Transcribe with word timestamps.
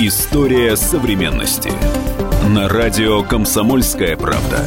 История 0.00 0.76
современности. 0.76 1.72
На 2.48 2.68
радио 2.68 3.24
«Комсомольская 3.24 4.16
правда». 4.16 4.64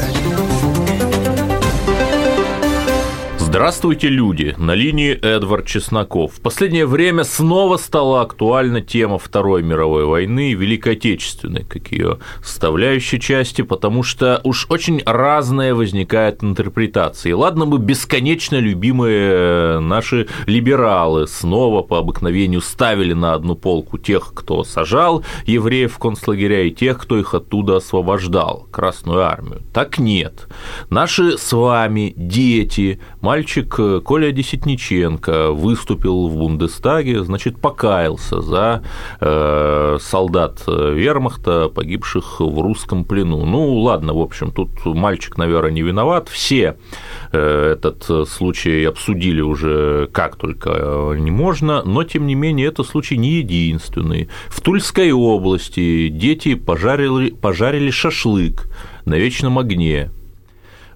Здравствуйте, 3.52 4.08
люди! 4.08 4.56
На 4.58 4.76
линии 4.76 5.12
Эдвард 5.12 5.66
Чесноков. 5.66 6.36
В 6.36 6.40
последнее 6.40 6.86
время 6.86 7.26
снова 7.26 7.76
стала 7.76 8.22
актуальна 8.22 8.80
тема 8.80 9.20
Второй 9.20 9.62
мировой 9.62 10.06
войны 10.06 10.52
и 10.52 10.56
Великой 10.56 10.94
Отечественной, 10.94 11.66
как 11.66 11.92
ее 11.92 12.20
составляющей 12.42 13.20
части, 13.20 13.62
потому 13.62 14.04
что 14.04 14.40
уж 14.46 14.68
очень 14.70 15.04
разные 15.06 15.74
возникают 15.74 16.46
интерпретации. 16.46 17.34
Ладно 17.34 17.66
бы 17.66 17.78
бесконечно 17.78 18.56
любимые 18.56 19.82
наши 19.82 20.30
либералы 20.46 21.28
снова 21.28 21.82
по 21.82 21.98
обыкновению 21.98 22.62
ставили 22.62 23.12
на 23.12 23.34
одну 23.34 23.58
полку 23.58 23.98
тех, 23.98 24.32
кто 24.34 24.64
сажал 24.64 25.26
евреев 25.46 25.92
в 25.92 26.00
концлагеря, 26.00 26.64
и 26.64 26.72
тех, 26.72 27.02
кто 27.02 27.20
их 27.20 27.34
оттуда 27.34 27.76
освобождал, 27.76 28.70
Красную 28.72 29.20
Армию. 29.20 29.62
Так 29.74 30.00
нет. 30.00 30.48
Наши 30.90 31.38
с 31.38 31.52
вами 31.52 32.14
дети, 32.16 33.02
мальчики, 33.20 33.41
мальчик 33.42 33.76
э, 33.80 34.02
Коля 34.02 34.32
Десятниченко 34.32 35.50
выступил 35.52 36.28
в 36.28 36.38
Бундестаге, 36.38 37.24
значит, 37.24 37.60
покаялся 37.60 38.40
за 38.40 38.84
э, 39.20 39.98
солдат 40.00 40.62
вермахта, 40.68 41.68
погибших 41.70 42.40
в 42.40 42.62
русском 42.62 43.04
плену. 43.04 43.44
Ну, 43.44 43.80
ладно, 43.80 44.14
в 44.14 44.20
общем, 44.20 44.52
тут 44.52 44.70
мальчик, 44.86 45.40
наверное, 45.40 45.72
не 45.72 45.82
виноват. 45.82 46.30
Все 46.30 46.78
э, 47.32 47.74
этот 47.74 48.30
случай 48.30 48.84
обсудили 48.84 49.42
уже 49.42 50.08
как 50.14 50.36
только 50.36 50.70
э, 50.70 51.16
не 51.18 51.32
можно, 51.32 51.82
но, 51.84 52.04
тем 52.04 52.28
не 52.28 52.36
менее, 52.36 52.68
это 52.68 52.84
случай 52.84 53.18
не 53.18 53.40
единственный. 53.40 54.30
В 54.50 54.62
Тульской 54.62 55.12
области 55.12 56.10
дети 56.10 56.54
пожарили, 56.54 57.32
пожарили 57.32 57.90
шашлык 57.90 58.68
на 59.06 59.16
вечном 59.16 59.58
огне 59.58 60.12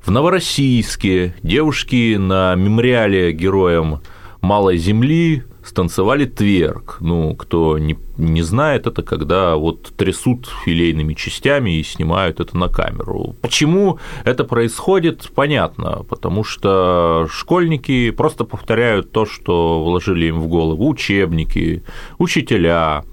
в 0.05 0.11
Новороссийске 0.11 1.33
девушки 1.41 2.15
на 2.17 2.53
мемориале 2.53 3.31
героям 3.31 4.01
Малой 4.39 4.77
Земли 4.77 5.43
станцевали 5.63 6.25
тверк. 6.25 6.97
Ну, 6.99 7.35
кто 7.35 7.79
не, 7.79 7.97
не 8.15 8.43
знает, 8.43 8.85
это 8.85 9.01
когда 9.01 9.55
вот 9.55 9.93
трясут 9.97 10.47
филейными 10.63 11.15
частями 11.15 11.79
и 11.79 11.83
снимают 11.83 12.39
это 12.39 12.55
на 12.55 12.69
камеру. 12.69 13.35
Почему 13.41 13.97
это 14.23 14.43
происходит, 14.43 15.31
понятно, 15.33 16.03
потому 16.07 16.43
что 16.43 17.27
школьники 17.31 18.11
просто 18.11 18.43
повторяют 18.43 19.11
то, 19.11 19.25
что 19.25 19.83
вложили 19.83 20.27
им 20.27 20.39
в 20.39 20.47
голову 20.47 20.87
учебники, 20.87 21.83
учителя, 22.19 23.03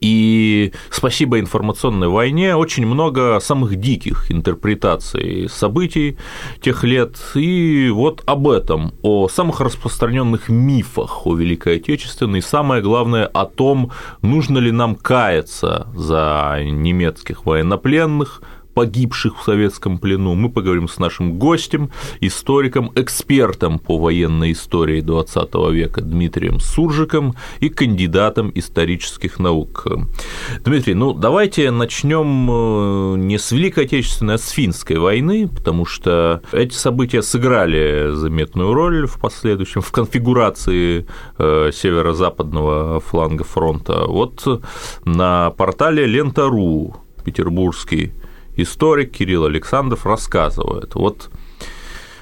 и 0.00 0.72
спасибо 0.90 1.38
информационной 1.38 2.08
войне 2.08 2.56
очень 2.56 2.86
много 2.86 3.38
самых 3.40 3.76
диких 3.76 4.30
интерпретаций 4.30 5.48
событий 5.48 6.16
тех 6.60 6.84
лет. 6.84 7.16
И 7.34 7.90
вот 7.92 8.22
об 8.26 8.48
этом, 8.48 8.94
о 9.02 9.28
самых 9.28 9.60
распространенных 9.60 10.48
мифах 10.48 11.26
о 11.26 11.36
Великой 11.36 11.76
Отечественной, 11.76 12.38
и 12.38 12.42
самое 12.42 12.82
главное 12.82 13.26
о 13.26 13.44
том, 13.44 13.92
нужно 14.22 14.58
ли 14.58 14.72
нам 14.72 14.94
каяться 14.94 15.86
за 15.94 16.58
немецких 16.62 17.44
военнопленных, 17.44 18.42
погибших 18.74 19.38
в 19.38 19.44
советском 19.44 19.98
плену. 19.98 20.34
Мы 20.34 20.50
поговорим 20.50 20.88
с 20.88 20.98
нашим 20.98 21.38
гостем, 21.38 21.90
историком, 22.20 22.92
экспертом 22.94 23.78
по 23.78 23.98
военной 23.98 24.52
истории 24.52 25.02
XX 25.02 25.72
века 25.72 26.00
Дмитрием 26.00 26.60
Суржиком 26.60 27.34
и 27.60 27.68
кандидатом 27.68 28.52
исторических 28.54 29.38
наук. 29.38 29.86
Дмитрий, 30.64 30.94
ну 30.94 31.12
давайте 31.12 31.70
начнем 31.70 32.50
э, 32.50 33.16
не 33.18 33.38
с 33.38 33.52
Великой 33.52 33.84
Отечественной, 33.84 34.34
а 34.34 34.38
с 34.38 34.48
финской 34.50 34.98
войны, 34.98 35.48
потому 35.48 35.84
что 35.84 36.42
эти 36.52 36.74
события 36.74 37.22
сыграли 37.22 38.10
заметную 38.12 38.72
роль 38.72 39.06
в 39.06 39.18
последующем 39.18 39.80
в 39.80 39.90
конфигурации 39.92 41.06
э, 41.38 41.70
северо-западного 41.72 43.00
фланга 43.00 43.44
фронта. 43.44 44.04
Вот 44.06 44.62
на 45.04 45.50
портале 45.50 46.06
Лента.ру 46.06 46.96
петербургский 47.24 48.12
историк 48.62 49.12
Кирилл 49.12 49.44
Александров 49.44 50.06
рассказывает. 50.06 50.94
Вот 50.94 51.30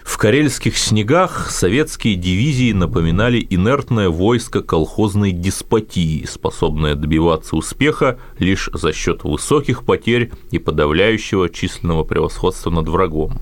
в 0.09 0.17
карельских 0.17 0.79
снегах 0.79 1.51
советские 1.51 2.15
дивизии 2.15 2.73
напоминали 2.73 3.47
инертное 3.51 4.09
войско 4.09 4.63
колхозной 4.63 5.33
деспотии, 5.33 6.25
способное 6.25 6.95
добиваться 6.95 7.57
успеха 7.57 8.19
лишь 8.39 8.71
за 8.73 8.95
счет 8.95 9.23
высоких 9.23 9.85
потерь 9.85 10.31
и 10.51 10.59
подавляющего 10.59 11.51
численного 11.51 12.05
превосходства 12.05 12.71
над 12.71 12.89
врагом. 12.89 13.39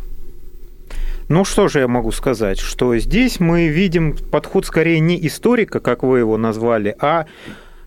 Ну 1.29 1.45
что 1.45 1.69
же 1.69 1.79
я 1.79 1.89
могу 1.89 2.11
сказать, 2.11 2.59
что 2.59 2.97
здесь 2.99 3.39
мы 3.39 3.69
видим 3.69 4.17
подход 4.17 4.67
скорее 4.67 4.99
не 4.99 5.25
историка, 5.27 5.79
как 5.79 6.03
вы 6.03 6.19
его 6.19 6.37
назвали, 6.37 6.97
а 7.01 7.27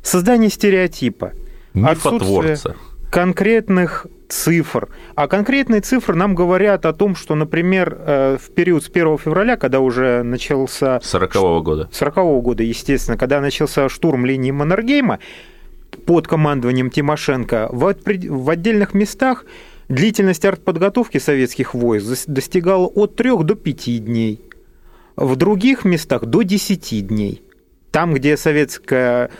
создание 0.01 0.49
стереотипа. 0.49 1.33
Мифотворца. 1.73 2.75
Конкретных 3.09 4.07
цифр. 4.27 4.89
А 5.15 5.27
конкретные 5.27 5.81
цифры 5.81 6.15
нам 6.15 6.35
говорят 6.35 6.85
о 6.85 6.93
том, 6.93 7.15
что, 7.15 7.35
например, 7.35 7.97
э, 7.99 8.37
в 8.39 8.51
период 8.51 8.83
с 8.83 8.89
1 8.89 9.17
февраля, 9.17 9.57
когда 9.57 9.79
уже 9.79 10.23
начался... 10.23 10.97
40-го 10.97 11.61
года. 11.61 11.89
40-го 11.91 12.41
года, 12.41 12.63
естественно, 12.63 13.17
когда 13.17 13.41
начался 13.41 13.89
штурм 13.89 14.25
линии 14.25 14.51
Маннергейма 14.51 15.19
под 16.05 16.27
командованием 16.27 16.91
Тимошенко, 16.91 17.69
в 17.71 18.49
отдельных 18.49 18.93
местах 18.93 19.45
длительность 19.87 20.45
артподготовки 20.45 21.17
советских 21.17 21.73
войск 21.73 22.27
достигала 22.27 22.85
от 22.85 23.15
3 23.15 23.43
до 23.43 23.55
5 23.55 24.05
дней. 24.05 24.41
В 25.15 25.35
других 25.35 25.83
местах 25.83 26.25
до 26.25 26.43
10 26.43 27.07
дней 27.07 27.41
там, 27.91 28.13
где 28.13 28.37
советская 28.37 29.31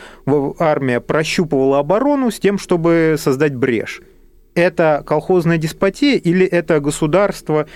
армия 0.59 0.99
прощупывала 0.99 1.79
оборону 1.79 2.31
с 2.31 2.39
тем, 2.39 2.57
чтобы 2.57 3.15
создать 3.17 3.55
брешь 3.55 4.01
это 4.59 5.03
колхозная 5.05 5.57
деспотия 5.57 6.17
или 6.17 6.45
это 6.45 6.79
государство, 6.79 7.67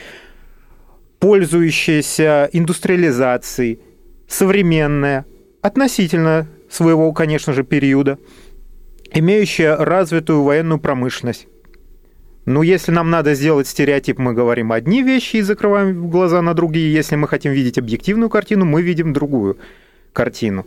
пользующееся 1.20 2.50
индустриализацией, 2.52 3.80
современное, 4.28 5.26
относительно 5.62 6.48
своего, 6.70 7.12
конечно 7.14 7.54
же, 7.54 7.64
периода, 7.64 8.18
имеющее 9.14 9.76
развитую 9.76 10.44
военную 10.44 10.80
промышленность. 10.80 11.48
Ну, 12.46 12.62
если 12.62 12.92
нам 12.92 13.10
надо 13.10 13.36
сделать 13.36 13.68
стереотип, 13.68 14.20
мы 14.20 14.34
говорим 14.34 14.74
одни 14.74 15.02
вещи 15.02 15.38
и 15.38 15.42
закрываем 15.42 16.10
глаза 16.10 16.42
на 16.42 16.54
другие. 16.54 16.94
Если 16.94 17.16
мы 17.16 17.30
хотим 17.30 17.54
видеть 17.54 17.78
объективную 17.78 18.30
картину, 18.30 18.66
мы 18.66 18.82
видим 18.82 19.14
другую 19.14 19.58
картину. 20.14 20.66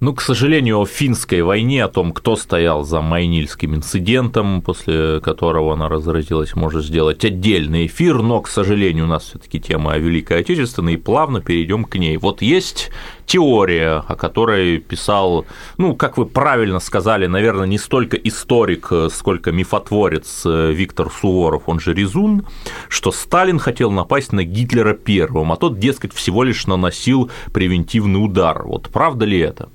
Ну, 0.00 0.12
к 0.12 0.20
сожалению, 0.20 0.80
о 0.80 0.86
финской 0.86 1.40
войне, 1.40 1.82
о 1.82 1.88
том, 1.88 2.12
кто 2.12 2.36
стоял 2.36 2.84
за 2.84 3.00
Майнильским 3.00 3.74
инцидентом, 3.74 4.60
после 4.60 5.20
которого 5.20 5.72
она 5.72 5.88
разразилась, 5.88 6.54
можно 6.54 6.82
сделать 6.82 7.24
отдельный 7.24 7.86
эфир, 7.86 8.20
но, 8.20 8.42
к 8.42 8.48
сожалению, 8.48 9.04
у 9.04 9.08
нас 9.08 9.24
все 9.24 9.38
таки 9.38 9.58
тема 9.58 9.92
о 9.92 9.98
Великой 9.98 10.40
Отечественной, 10.40 10.94
и 10.94 10.98
плавно 10.98 11.40
перейдем 11.40 11.84
к 11.84 11.96
ней. 11.96 12.18
Вот 12.18 12.42
есть 12.42 12.90
теория, 13.26 14.02
о 14.06 14.16
которой 14.16 14.78
писал, 14.78 15.46
ну, 15.78 15.94
как 15.94 16.16
вы 16.18 16.26
правильно 16.26 16.80
сказали, 16.80 17.26
наверное, 17.26 17.66
не 17.66 17.78
столько 17.78 18.16
историк, 18.16 18.90
сколько 19.10 19.52
мифотворец 19.52 20.42
Виктор 20.44 21.10
Суворов, 21.10 21.62
он 21.66 21.80
же 21.80 21.94
Резун, 21.94 22.46
что 22.88 23.12
Сталин 23.12 23.58
хотел 23.58 23.90
напасть 23.90 24.32
на 24.32 24.44
Гитлера 24.44 24.94
первым, 24.94 25.52
а 25.52 25.56
тот, 25.56 25.78
дескать, 25.78 26.12
всего 26.12 26.42
лишь 26.42 26.66
наносил 26.66 27.30
превентивный 27.52 28.24
удар. 28.24 28.62
Вот 28.64 28.90
правда 28.90 29.24
ли 29.24 29.38
это? 29.38 29.68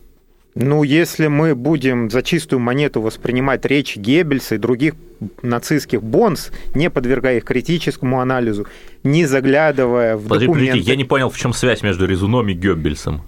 Ну, 0.55 0.83
если 0.83 1.27
мы 1.27 1.55
будем 1.55 2.09
за 2.09 2.21
чистую 2.21 2.59
монету 2.59 3.01
воспринимать 3.01 3.65
речь 3.65 3.95
Геббельса 3.95 4.55
и 4.55 4.57
других 4.57 4.95
нацистских 5.41 6.01
бонс, 6.01 6.51
не 6.73 6.89
подвергая 6.89 7.37
их 7.37 7.45
критическому 7.45 8.19
анализу, 8.19 8.65
не 9.03 9.25
заглядывая 9.25 10.17
в 10.17 10.23
Подожди, 10.23 10.47
документы... 10.47 10.71
Подождите, 10.71 10.91
я 10.91 10.97
не 10.97 11.05
понял, 11.05 11.29
в 11.29 11.37
чем 11.37 11.53
связь 11.53 11.83
между 11.83 12.05
Резуном 12.05 12.49
и 12.49 12.53
Геббельсом. 12.53 13.21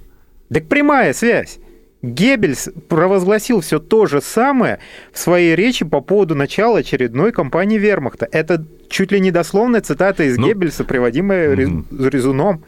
Так 0.53 0.67
прямая 0.67 1.13
связь. 1.13 1.59
Геббельс 2.01 2.69
провозгласил 2.89 3.61
все 3.61 3.79
то 3.79 4.07
же 4.07 4.21
самое 4.21 4.79
в 5.13 5.19
своей 5.19 5.55
речи 5.55 5.85
по 5.85 6.01
поводу 6.01 6.33
начала 6.33 6.79
очередной 6.79 7.31
кампании 7.31 7.77
Вермахта. 7.77 8.27
Это 8.31 8.65
чуть 8.89 9.11
ли 9.11 9.19
не 9.19 9.29
дословная 9.31 9.81
цитата 9.81 10.23
из 10.23 10.37
ну, 10.37 10.47
Геббельса, 10.47 10.83
приводимая 10.83 11.55
mm-hmm. 11.55 12.09
Резуном. 12.09 12.63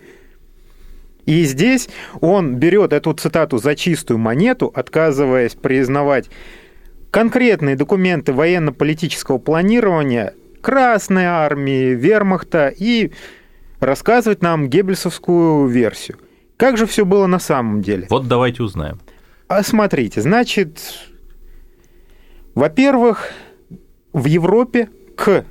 И 1.26 1.44
здесь 1.46 1.90
он 2.22 2.56
берет 2.56 2.94
эту 2.94 3.14
цитату 3.14 3.58
за 3.58 3.76
чистую 3.76 4.20
монету, 4.20 4.72
отказываясь 4.74 5.56
признавать 5.56 6.30
конкретные 7.12 7.76
документы 7.76 8.34
военно-политического 8.34 9.40
планирования 9.40 10.34
Красной 10.62 11.26
армии, 11.26 11.94
Вермахта 11.94 12.68
и 12.70 13.12
рассказывать 13.80 14.42
нам 14.42 14.70
геббельсовскую 14.70 15.68
версию. 15.68 16.18
Как 16.64 16.78
же 16.78 16.86
все 16.86 17.04
было 17.04 17.28
на 17.28 17.40
самом 17.40 17.82
деле? 17.82 18.08
Вот 18.10 18.30
давайте 18.30 18.64
узнаем. 18.64 19.02
А 19.50 19.64
смотрите, 19.64 20.22
значит, 20.22 20.80
Во-первых, 22.56 23.32
в 24.14 24.24
Европе 24.28 24.90
к 25.18 25.44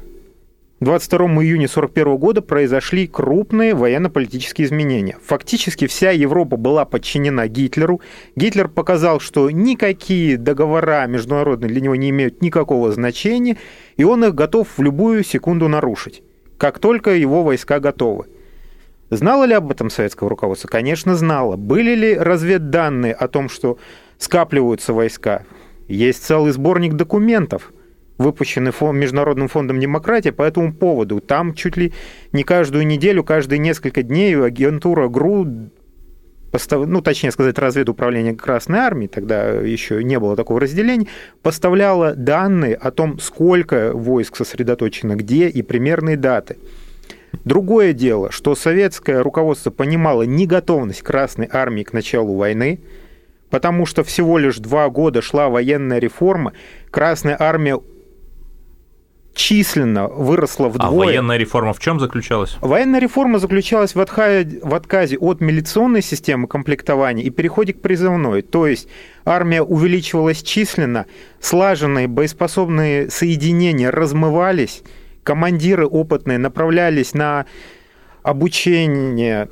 22 0.81 1.19
июня 1.43 1.67
1941 1.67 2.17
года 2.17 2.41
произошли 2.41 3.06
крупные 3.06 3.75
военно-политические 3.75 4.67
изменения. 4.67 5.19
Фактически 5.23 5.87
вся 5.87 6.12
Европа 6.12 6.56
была 6.56 6.87
подчинена 6.87 7.47
Гитлеру. 7.47 8.00
Гитлер 8.35 8.69
показал, 8.69 9.20
что 9.20 9.50
никакие 9.50 10.38
договора 10.38 11.06
международные 11.09 11.69
для 11.69 11.82
него 11.82 11.94
не 11.94 12.09
имеют 12.09 12.41
никакого 12.41 12.91
значения, 12.91 13.59
и 13.99 14.05
он 14.05 14.25
их 14.25 14.35
готов 14.35 14.67
в 14.79 14.82
любую 14.82 15.25
секунду 15.25 15.69
нарушить, 15.69 16.23
как 16.56 16.79
только 16.79 17.11
его 17.11 17.43
войска 17.43 17.81
готовы. 17.81 18.29
Знало 19.12 19.44
ли 19.44 19.53
об 19.53 19.70
этом 19.70 19.91
советское 19.91 20.26
руководство? 20.26 20.69
Конечно, 20.69 21.14
знало. 21.17 21.56
Были 21.56 21.94
ли 21.94 22.17
разведданные 22.17 23.12
о 23.12 23.29
том, 23.29 23.50
что 23.50 23.76
скапливаются 24.17 24.94
войска? 24.94 25.44
Есть 25.87 26.25
целый 26.25 26.53
сборник 26.53 26.94
документов– 26.94 27.75
выпущенный 28.17 28.70
фонд, 28.70 28.99
Международным 28.99 29.49
фондом 29.49 29.79
демократии 29.81 30.31
по 30.31 30.43
этому 30.43 30.73
поводу. 30.73 31.20
Там 31.20 31.53
чуть 31.53 31.76
ли 31.76 31.93
не 32.32 32.43
каждую 32.43 32.87
неделю, 32.87 33.23
каждые 33.23 33.59
несколько 33.59 34.03
дней 34.03 34.35
агентура 34.43 35.09
ГРУ 35.09 35.70
постав... 36.50 36.87
ну, 36.87 37.03
точнее 37.03 37.32
сказать, 37.32 37.59
разведуправление 37.59 38.35
Красной 38.35 38.79
Армии, 38.79 39.09
тогда 39.09 39.50
еще 39.50 40.03
не 40.03 40.19
было 40.19 40.37
такого 40.37 40.59
разделения, 40.59 41.09
поставляло 41.43 42.14
данные 42.14 42.76
о 42.76 42.91
том, 42.91 43.19
сколько 43.19 43.93
войск 43.93 44.37
сосредоточено 44.37 45.17
где 45.17 45.49
и 45.49 45.61
примерные 45.61 46.17
даты. 46.17 46.56
Другое 47.44 47.93
дело, 47.93 48.31
что 48.31 48.55
советское 48.55 49.23
руководство 49.23 49.70
понимало 49.70 50.23
неготовность 50.23 51.02
Красной 51.02 51.49
Армии 51.50 51.82
к 51.82 51.93
началу 51.93 52.37
войны, 52.37 52.81
потому 53.50 53.87
что 53.87 54.05
всего 54.05 54.38
лишь 54.38 54.58
два 54.58 54.88
года 54.88 55.23
шла 55.23 55.49
военная 55.49 55.99
реформа, 55.99 56.52
Красная 56.90 57.37
Армия 57.38 57.79
численно 59.34 60.08
выросла 60.08 60.69
вдвое. 60.69 60.88
А 60.88 60.90
военная 60.90 61.37
реформа 61.37 61.73
в 61.73 61.81
чем 61.81 61.99
заключалась? 62.00 62.56
Военная 62.61 63.00
реформа 63.00 63.38
заключалась 63.38 63.94
в, 63.94 64.00
отха... 64.00 64.44
в 64.62 64.75
отказе 64.75 65.17
от 65.19 65.40
милиционной 65.40 66.02
системы 66.02 66.46
комплектования 66.49 67.25
и 67.25 67.31
переходе 67.31 67.73
к 67.73 67.81
призывной. 67.81 68.43
То 68.43 68.67
есть 68.67 68.88
армия 69.25 69.62
увеличивалась 69.62 70.43
численно, 70.43 71.06
слаженные 71.40 72.08
боеспособные 72.08 73.11
соединения 73.11 73.90
размывались, 73.90 74.82
командиры 75.23 75.87
опытные 75.87 76.39
направлялись 76.39 77.15
на 77.15 77.47
обучение, 78.23 79.49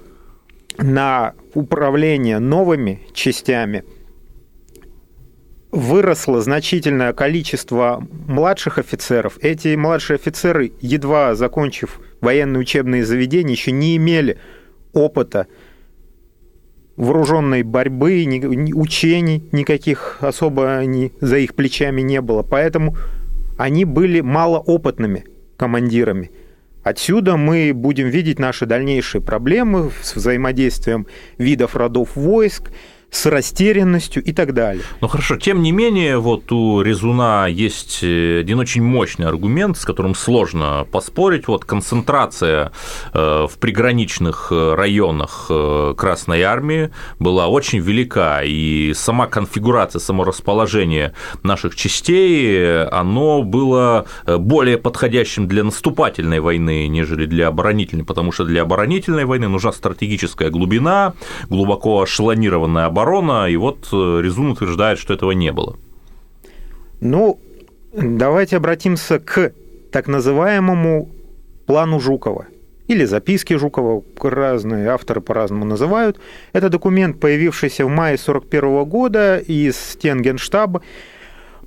на 0.78 1.34
управление 1.54 2.38
новыми 2.38 3.02
частями– 3.14 3.84
выросло 5.72 6.40
значительное 6.40 7.12
количество 7.12 8.04
младших 8.26 8.78
офицеров. 8.78 9.38
Эти 9.40 9.74
младшие 9.76 10.16
офицеры, 10.16 10.72
едва 10.80 11.34
закончив 11.34 12.00
военные 12.20 12.60
учебные 12.60 13.04
заведения, 13.04 13.54
еще 13.54 13.72
не 13.72 13.96
имели 13.96 14.38
опыта 14.92 15.46
вооруженной 16.96 17.62
борьбы, 17.62 18.24
ни, 18.24 18.72
учений 18.72 19.48
никаких 19.52 20.18
особо 20.20 20.76
они, 20.76 21.12
за 21.20 21.38
их 21.38 21.54
плечами 21.54 22.02
не 22.02 22.20
было. 22.20 22.42
Поэтому 22.42 22.96
они 23.56 23.84
были 23.84 24.20
малоопытными 24.20 25.24
командирами. 25.60 26.30
Отсюда 26.82 27.36
мы 27.36 27.72
будем 27.74 28.08
видеть 28.08 28.38
наши 28.38 28.64
дальнейшие 28.64 29.20
проблемы 29.20 29.90
с 30.00 30.16
взаимодействием 30.16 31.06
видов 31.36 31.76
родов 31.76 32.16
войск, 32.16 32.70
с 33.10 33.26
растерянностью 33.26 34.22
и 34.22 34.32
так 34.32 34.54
далее. 34.54 34.84
Ну 35.00 35.08
хорошо, 35.08 35.36
тем 35.36 35.62
не 35.62 35.72
менее, 35.72 36.18
вот 36.18 36.50
у 36.52 36.82
Резуна 36.82 37.46
есть 37.48 38.00
э, 38.02 38.40
один 38.40 38.60
очень 38.60 38.82
мощный 38.82 39.26
аргумент, 39.26 39.76
с 39.76 39.84
которым 39.84 40.14
сложно 40.14 40.86
поспорить. 40.90 41.48
Вот 41.48 41.64
концентрация 41.64 42.72
э, 43.12 43.46
в 43.50 43.58
приграничных 43.58 44.48
э, 44.50 44.74
районах 44.74 45.50
Красной 45.96 46.42
Армии 46.42 46.90
была 47.18 47.48
очень 47.48 47.80
велика, 47.80 48.42
и 48.42 48.92
сама 48.94 49.26
конфигурация, 49.26 50.00
само 50.00 50.24
расположение 50.24 51.14
наших 51.42 51.74
частей, 51.74 52.84
оно 52.86 53.42
было 53.42 54.06
более 54.26 54.78
подходящим 54.78 55.48
для 55.48 55.64
наступательной 55.64 56.40
войны, 56.40 56.86
нежели 56.88 57.26
для 57.26 57.48
оборонительной, 57.48 58.04
потому 58.04 58.32
что 58.32 58.44
для 58.44 58.62
оборонительной 58.62 59.24
войны 59.24 59.48
нужна 59.48 59.72
стратегическая 59.72 60.50
глубина, 60.50 61.14
глубоко 61.48 62.02
ошелонированная 62.02 62.86
оборона, 62.86 62.99
оборона, 63.00 63.48
и 63.48 63.56
вот 63.56 63.88
э, 63.92 64.20
Резун 64.22 64.50
утверждает, 64.50 64.98
что 64.98 65.14
этого 65.14 65.32
не 65.32 65.52
было. 65.52 65.76
Ну, 67.00 67.38
давайте 67.92 68.56
обратимся 68.56 69.18
к 69.18 69.52
так 69.90 70.08
называемому 70.08 71.08
плану 71.66 72.00
Жукова 72.00 72.46
или 72.88 73.06
записки 73.06 73.54
Жукова, 73.56 74.02
разные 74.22 74.88
авторы 74.88 75.20
по-разному 75.20 75.64
называют. 75.64 76.20
Это 76.52 76.68
документ, 76.68 77.20
появившийся 77.20 77.84
в 77.84 77.88
мае 77.88 78.14
1941 78.14 78.84
года 78.84 79.38
из 79.38 79.76
стен 79.76 80.22
Генштаба. 80.22 80.82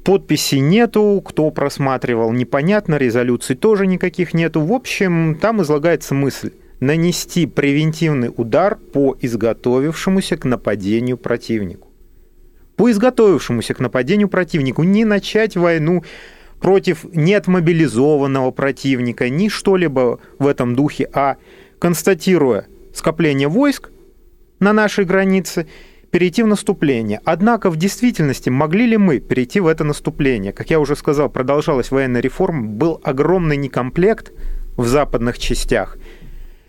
Подписей 0.03 0.59
нету, 0.59 1.21
кто 1.25 1.50
просматривал, 1.50 2.33
непонятно, 2.33 2.97
резолюций 2.97 3.56
тоже 3.56 3.88
никаких 3.88 4.33
нету. 4.33 4.59
В 4.59 4.74
общем, 4.74 5.38
там 5.39 5.62
излагается 5.62 6.13
мысль 6.13 6.51
нанести 6.83 7.45
превентивный 7.45 8.31
удар 8.35 8.75
по 8.75 9.15
изготовившемуся 9.21 10.38
к 10.38 10.45
нападению 10.45 11.18
противнику. 11.18 11.88
По 12.75 12.91
изготовившемуся 12.91 13.74
к 13.74 13.80
нападению 13.80 14.27
противнику 14.27 14.83
не 14.83 15.06
начать 15.06 15.56
войну 15.56 16.03
против 16.59 17.06
неотмобилизованного 17.13 18.51
противника, 18.51 19.30
ни 19.30 19.47
что-либо 19.47 20.19
в 20.39 20.47
этом 20.47 20.75
духе, 20.75 21.09
а 21.13 21.38
констатируя 21.80 22.68
скопление 22.94 23.47
войск 23.47 23.89
на 24.59 24.74
нашей 24.74 25.06
границе, 25.06 25.68
перейти 26.12 26.44
в 26.44 26.47
наступление. 26.47 27.21
Однако 27.25 27.69
в 27.69 27.77
действительности 27.77 28.50
могли 28.50 28.85
ли 28.85 28.97
мы 28.97 29.19
перейти 29.19 29.59
в 29.59 29.68
это 29.68 29.83
наступление? 29.83 30.53
Как 30.53 30.69
я 30.69 30.80
уже 30.80 30.95
сказал, 30.95 31.30
продолжалась 31.30 31.91
военная 31.91 32.21
реформа, 32.21 32.68
был 32.68 33.01
огромный 33.03 33.57
некомплект 33.57 34.31
в 34.75 34.85
западных 34.85 35.39
частях– 35.39 35.97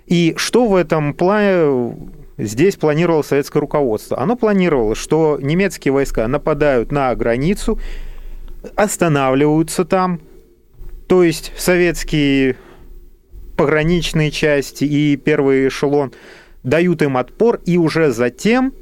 и 0.06 0.34
что 0.36 0.66
в 0.66 0.74
этом 0.74 1.14
плане 1.14 1.96
здесь 2.36 2.76
планировало 2.76 3.22
советское 3.22 3.60
руководство? 3.60 4.18
Оно 4.20 4.36
планировало, 4.36 4.94
что 4.94 5.38
немецкие 5.40 5.92
войска 5.92 6.26
нападают 6.28 6.92
на 6.92 7.14
границу, 7.14 7.78
останавливаются 8.76 9.84
там, 9.84 10.20
то 11.06 11.22
есть 11.22 11.52
советские 11.56 12.56
пограничные 13.56 14.30
части 14.30 14.84
и 14.84 15.16
первый 15.16 15.68
эшелон 15.68 16.12
дают 16.62 17.02
им 17.02 17.16
отпор, 17.16 17.60
и 17.66 17.76
уже 17.78 18.10
затем 18.10 18.72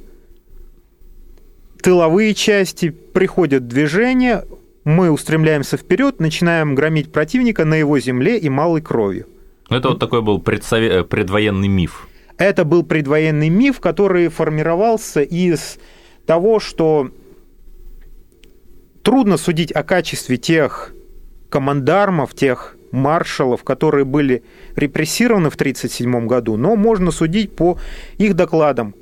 тыловые 1.82 2.32
части 2.34 2.90
приходят 2.90 3.64
в 3.64 3.66
движение, 3.66 4.44
мы 4.84 5.10
устремляемся 5.10 5.76
вперед, 5.76 6.20
начинаем 6.20 6.74
громить 6.74 7.12
противника 7.12 7.64
на 7.64 7.74
его 7.74 7.98
земле 7.98 8.38
и 8.38 8.48
малой 8.48 8.80
кровью. 8.80 9.26
Ну, 9.72 9.78
это 9.78 9.88
вот 9.88 9.98
такой 9.98 10.20
был 10.20 10.38
предсове... 10.38 10.88
Э, 10.88 11.02
предвоенный 11.02 11.68
миф. 11.68 12.06
Это 12.36 12.66
был 12.66 12.82
предвоенный 12.82 13.48
миф, 13.48 13.80
который 13.80 14.28
формировался 14.28 15.22
из 15.22 15.78
того, 16.26 16.60
что 16.60 17.10
трудно 19.02 19.38
судить 19.38 19.72
о 19.72 19.82
качестве 19.82 20.36
тех 20.36 20.92
командармов, 21.48 22.34
тех 22.34 22.76
маршалов, 22.90 23.64
которые 23.64 24.04
были 24.04 24.42
репрессированы 24.76 25.48
в 25.48 25.54
1937 25.54 26.26
году, 26.26 26.58
но 26.58 26.76
можно 26.76 27.10
судить 27.10 27.56
по 27.56 27.78
их 28.18 28.34
докладам, 28.34 28.94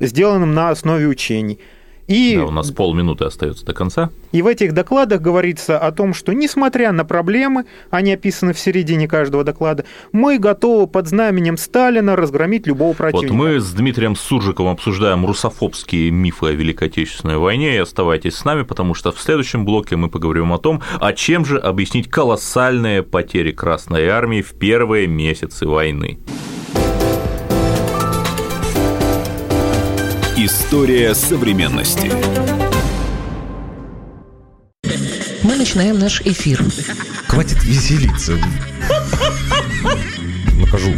сделанным 0.00 0.52
на 0.52 0.68
основе 0.68 1.06
учений. 1.06 1.60
И, 2.10 2.34
да, 2.36 2.46
у 2.46 2.50
нас 2.50 2.72
полминуты 2.72 3.24
остается 3.24 3.64
до 3.64 3.72
конца. 3.72 4.10
И 4.32 4.42
в 4.42 4.48
этих 4.48 4.74
докладах 4.74 5.20
говорится 5.20 5.78
о 5.78 5.92
том, 5.92 6.12
что 6.12 6.32
несмотря 6.32 6.90
на 6.90 7.04
проблемы, 7.04 7.66
они 7.88 8.12
описаны 8.12 8.52
в 8.52 8.58
середине 8.58 9.06
каждого 9.06 9.44
доклада, 9.44 9.84
мы 10.10 10.38
готовы 10.38 10.88
под 10.88 11.06
знаменем 11.06 11.56
Сталина 11.56 12.16
разгромить 12.16 12.66
любого 12.66 12.94
противника. 12.94 13.32
Вот 13.32 13.36
мы 13.36 13.60
с 13.60 13.70
Дмитрием 13.70 14.16
Суржиковым 14.16 14.72
обсуждаем 14.72 15.24
русофобские 15.24 16.10
мифы 16.10 16.46
о 16.46 16.50
Великой 16.50 16.88
Отечественной 16.88 17.36
войне, 17.36 17.76
и 17.76 17.78
оставайтесь 17.78 18.34
с 18.34 18.44
нами, 18.44 18.62
потому 18.62 18.94
что 18.94 19.12
в 19.12 19.20
следующем 19.20 19.64
блоке 19.64 19.94
мы 19.94 20.10
поговорим 20.10 20.52
о 20.52 20.58
том, 20.58 20.82
а 20.98 21.12
чем 21.12 21.44
же 21.44 21.58
объяснить 21.58 22.10
колоссальные 22.10 23.04
потери 23.04 23.52
Красной 23.52 24.08
Армии 24.08 24.42
в 24.42 24.54
первые 24.54 25.06
месяцы 25.06 25.64
войны. 25.64 26.18
История 30.42 31.14
современности. 31.14 32.10
Мы 35.42 35.56
начинаем 35.56 35.98
наш 35.98 36.22
эфир. 36.22 36.64
Хватит 37.28 37.62
веселиться. 37.62 38.38
Накажу. 40.54 40.94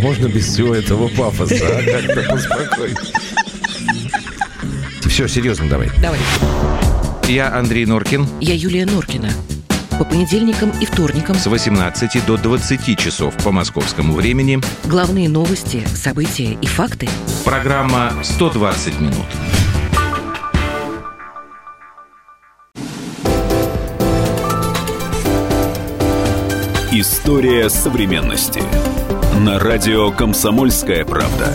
Можно 0.00 0.28
без 0.28 0.46
всего 0.46 0.74
этого 0.74 1.08
пафоса, 1.08 1.54
а? 1.60 1.82
Как-то 1.82 2.22
поспокойнее. 2.30 2.96
Все, 5.06 5.28
серьезно 5.28 5.68
давай. 5.68 5.90
Давай. 6.00 6.18
Я 7.28 7.54
Андрей 7.54 7.84
Норкин. 7.84 8.26
Я 8.40 8.54
Юлия 8.54 8.86
Норкина. 8.86 9.28
По 9.98 10.04
понедельникам 10.04 10.70
и 10.80 10.86
вторникам 10.86 11.36
С 11.36 11.46
18 11.46 12.24
до 12.26 12.36
20 12.36 12.98
часов 12.98 13.36
по 13.44 13.52
московскому 13.52 14.14
времени. 14.14 14.60
главные 14.84 15.28
новости, 15.28 15.86
события 15.94 16.56
и 16.60 16.66
факты 16.66 17.08
Программа 17.44 18.12
«120 18.22 19.00
минут». 19.00 19.26
История 26.94 27.70
современности. 27.70 28.62
На 29.40 29.58
радио 29.58 30.10
«Комсомольская 30.12 31.06
правда». 31.06 31.50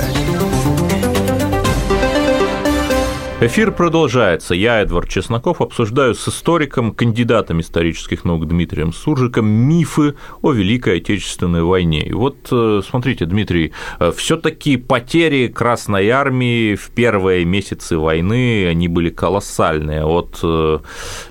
Эфир 3.39 3.71
продолжается. 3.71 4.55
Я, 4.55 4.81
Эдвард 4.81 5.09
Чесноков, 5.09 5.61
обсуждаю 5.61 6.15
с 6.15 6.27
историком, 6.27 6.91
кандидатом 6.91 7.61
исторических 7.61 8.25
наук 8.25 8.47
Дмитрием 8.47 8.91
Суржиком 8.91 9.45
мифы 9.45 10.15
о 10.41 10.53
Великой 10.53 10.97
Отечественной 10.97 11.61
войне. 11.61 12.03
И 12.07 12.13
вот 12.13 12.35
э, 12.51 12.81
смотрите, 12.83 13.25
Дмитрий, 13.25 13.73
все 14.15 14.37
таки 14.37 14.77
потери 14.77 15.49
Красной 15.49 16.09
Армии 16.09 16.73
в 16.73 16.89
первые 16.89 17.45
месяцы 17.45 17.99
войны, 17.99 18.65
они 18.67 18.87
были 18.87 19.11
колоссальные. 19.11 20.03
От 20.03 20.39
э, 20.41 20.79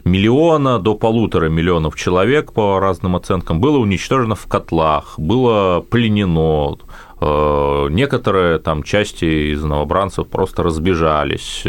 миллиона 0.04 0.78
до 0.78 0.94
полутора 0.94 1.48
миллионов 1.48 1.96
человек, 1.96 2.52
по 2.52 2.78
разным 2.78 3.16
оценкам, 3.16 3.60
было 3.60 3.78
уничтожено 3.78 4.36
в 4.36 4.46
котлах, 4.46 5.18
было 5.18 5.80
пленено, 5.80 6.46
Э, 6.56 6.85
некоторые 7.20 8.58
там 8.58 8.82
части 8.82 9.52
из 9.52 9.62
новобранцев 9.64 10.26
просто 10.28 10.62
разбежались. 10.62 11.64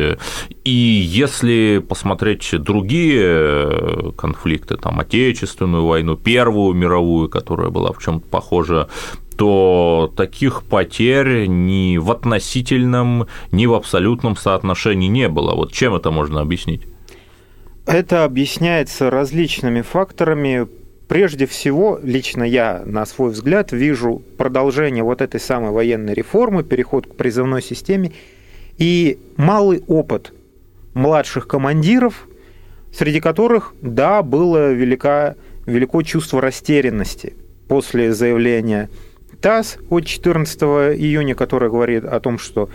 И 0.64 0.72
если 0.72 1.84
посмотреть 1.88 2.54
другие 2.60 4.14
конфликты, 4.18 4.76
там 4.78 5.00
Отечественную 5.00 5.86
войну, 5.86 6.16
Первую 6.18 6.74
мировую, 6.74 7.30
которая 7.30 7.70
была 7.70 7.94
в 7.94 8.00
чем-то 8.04 8.28
похожа 8.28 8.90
то 9.38 10.12
таких 10.18 10.64
потерь 10.64 11.46
ни 11.46 11.98
в 11.98 12.12
относительном, 12.12 13.28
ни 13.52 13.68
в 13.68 13.76
абсолютном 13.76 14.36
соотношении 14.36 15.08
не 15.08 15.30
было. 15.30 15.54
Вот 15.54 15.72
чем 15.72 15.94
это 15.94 16.10
можно 16.10 16.42
объяснить? 16.42 16.82
Это 17.86 18.26
объясняется 18.26 19.10
различными 19.10 19.82
факторами. 19.82 20.68
Прежде 21.08 21.46
всего, 21.46 22.00
лично 22.04 22.44
я, 22.44 22.84
на 22.86 23.06
свой 23.06 23.32
взгляд, 23.32 23.72
вижу 23.72 24.22
продолжение 24.38 25.04
вот 25.04 25.22
этой 25.22 25.40
самой 25.40 25.72
военной 25.72 26.14
реформы, 26.14 26.64
переход 26.64 27.08
к 27.08 27.16
призывной 27.16 27.62
системе 27.62 28.12
и 28.78 29.18
малый 29.38 29.84
опыт 29.88 30.34
младших 30.94 31.48
командиров, 31.48 32.28
среди 32.92 33.22
которых, 33.22 33.74
да, 33.82 34.22
было 34.22 34.74
велика, 34.74 35.36
велико 35.66 36.02
чувство 36.02 36.42
растерянности 36.42 37.36
после 37.70 38.14
заявления 38.14 38.90
ТАСС 39.40 39.78
от 39.90 40.06
14 40.06 40.62
июня, 40.62 41.36
которое 41.36 41.70
говорит 41.70 42.04
о 42.04 42.20
том, 42.20 42.38
что 42.38 42.70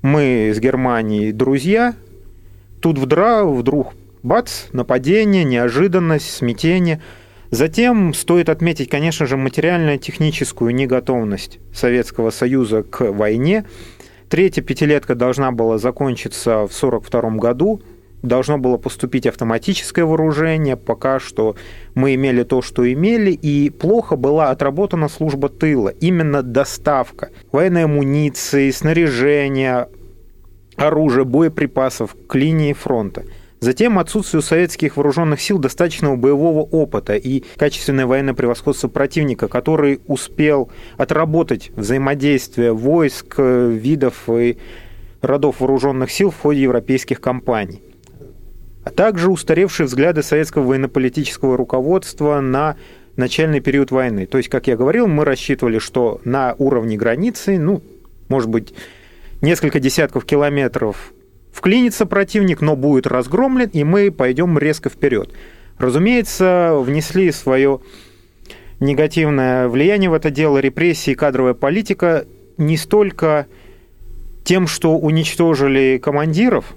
мы 0.00 0.52
с 0.54 0.58
Германией 0.58 1.32
друзья, 1.32 1.94
тут 2.80 2.98
вдра, 2.98 3.44
вдруг 3.44 3.92
бац, 4.22 4.64
нападение, 4.72 5.44
неожиданность, 5.44 6.30
смятение– 6.30 7.02
Затем 7.50 8.12
стоит 8.12 8.50
отметить, 8.50 8.90
конечно 8.90 9.26
же, 9.26 9.36
материально-техническую 9.36 10.74
неготовность 10.74 11.60
Советского 11.72 12.30
Союза 12.30 12.82
к 12.82 13.10
войне. 13.10 13.64
Третья 14.28 14.60
пятилетка 14.60 15.14
должна 15.14 15.50
была 15.50 15.78
закончиться 15.78 16.66
в 16.66 16.76
1942 16.76 17.30
году, 17.38 17.80
должно 18.20 18.58
было 18.58 18.76
поступить 18.76 19.26
автоматическое 19.26 20.04
вооружение, 20.04 20.76
пока 20.76 21.18
что 21.18 21.56
мы 21.94 22.14
имели 22.14 22.42
то, 22.42 22.60
что 22.60 22.90
имели, 22.92 23.30
и 23.30 23.70
плохо 23.70 24.16
была 24.16 24.50
отработана 24.50 25.08
служба 25.08 25.48
тыла, 25.48 25.88
именно 25.88 26.42
доставка. 26.42 27.30
Военной 27.50 27.84
амуниции, 27.84 28.70
снаряжения, 28.70 29.88
оружия, 30.76 31.24
боеприпасов 31.24 32.14
к 32.26 32.34
линии 32.34 32.74
фронта– 32.74 33.24
Затем 33.60 33.98
отсутствие 33.98 34.38
у 34.38 34.42
советских 34.42 34.96
вооруженных 34.96 35.40
сил 35.40 35.58
достаточного 35.58 36.14
боевого 36.14 36.60
опыта 36.60 37.16
и 37.16 37.42
качественное 37.56 38.06
военное 38.06 38.34
превосходство 38.34 38.86
противника, 38.86 39.48
который 39.48 40.00
успел 40.06 40.70
отработать 40.96 41.72
взаимодействие 41.74 42.72
войск, 42.72 43.38
видов 43.38 44.28
и 44.30 44.58
родов 45.22 45.58
вооруженных 45.58 46.12
сил 46.12 46.30
в 46.30 46.38
ходе 46.38 46.62
европейских 46.62 47.20
кампаний. 47.20 47.82
А 48.84 48.90
также 48.90 49.30
устаревшие 49.30 49.86
взгляды 49.86 50.22
советского 50.22 50.62
военно-политического 50.62 51.56
руководства 51.56 52.40
на 52.40 52.76
начальный 53.16 53.60
период 53.60 53.90
войны. 53.90 54.26
То 54.26 54.38
есть, 54.38 54.48
как 54.48 54.68
я 54.68 54.76
говорил, 54.76 55.08
мы 55.08 55.24
рассчитывали, 55.24 55.80
что 55.80 56.20
на 56.24 56.54
уровне 56.58 56.96
границы, 56.96 57.58
ну, 57.58 57.82
может 58.28 58.48
быть, 58.48 58.72
несколько 59.40 59.80
десятков 59.80 60.24
километров 60.24 61.12
Вклинится 61.58 62.06
противник, 62.06 62.60
но 62.60 62.76
будет 62.76 63.08
разгромлен, 63.08 63.68
и 63.72 63.82
мы 63.82 64.12
пойдем 64.12 64.56
резко 64.58 64.90
вперед. 64.90 65.32
Разумеется, 65.76 66.76
внесли 66.78 67.32
свое 67.32 67.80
негативное 68.78 69.66
влияние 69.66 70.08
в 70.08 70.12
это 70.12 70.30
дело 70.30 70.58
репрессии 70.58 71.10
и 71.10 71.14
кадровая 71.16 71.54
политика 71.54 72.26
не 72.58 72.76
столько 72.76 73.48
тем, 74.44 74.68
что 74.68 74.96
уничтожили 74.98 76.00
командиров, 76.00 76.76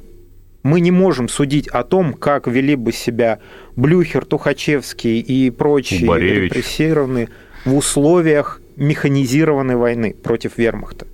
мы 0.64 0.80
не 0.80 0.90
можем 0.90 1.30
судить 1.30 1.68
о 1.68 1.84
том, 1.84 2.14
как 2.16 2.48
вели 2.48 2.74
бы 2.74 2.92
себя 2.92 3.38
Блюхер, 3.76 4.26
Тухачевский 4.26 5.20
и 5.20 5.52
прочие 5.52 6.08
Боревич. 6.08 6.54
репрессированные 6.54 7.30
в 7.66 7.76
условиях 7.76 8.60
механизированной 8.78 9.76
войны 9.76 10.16
против 10.24 10.58
вермахта. 10.58 11.06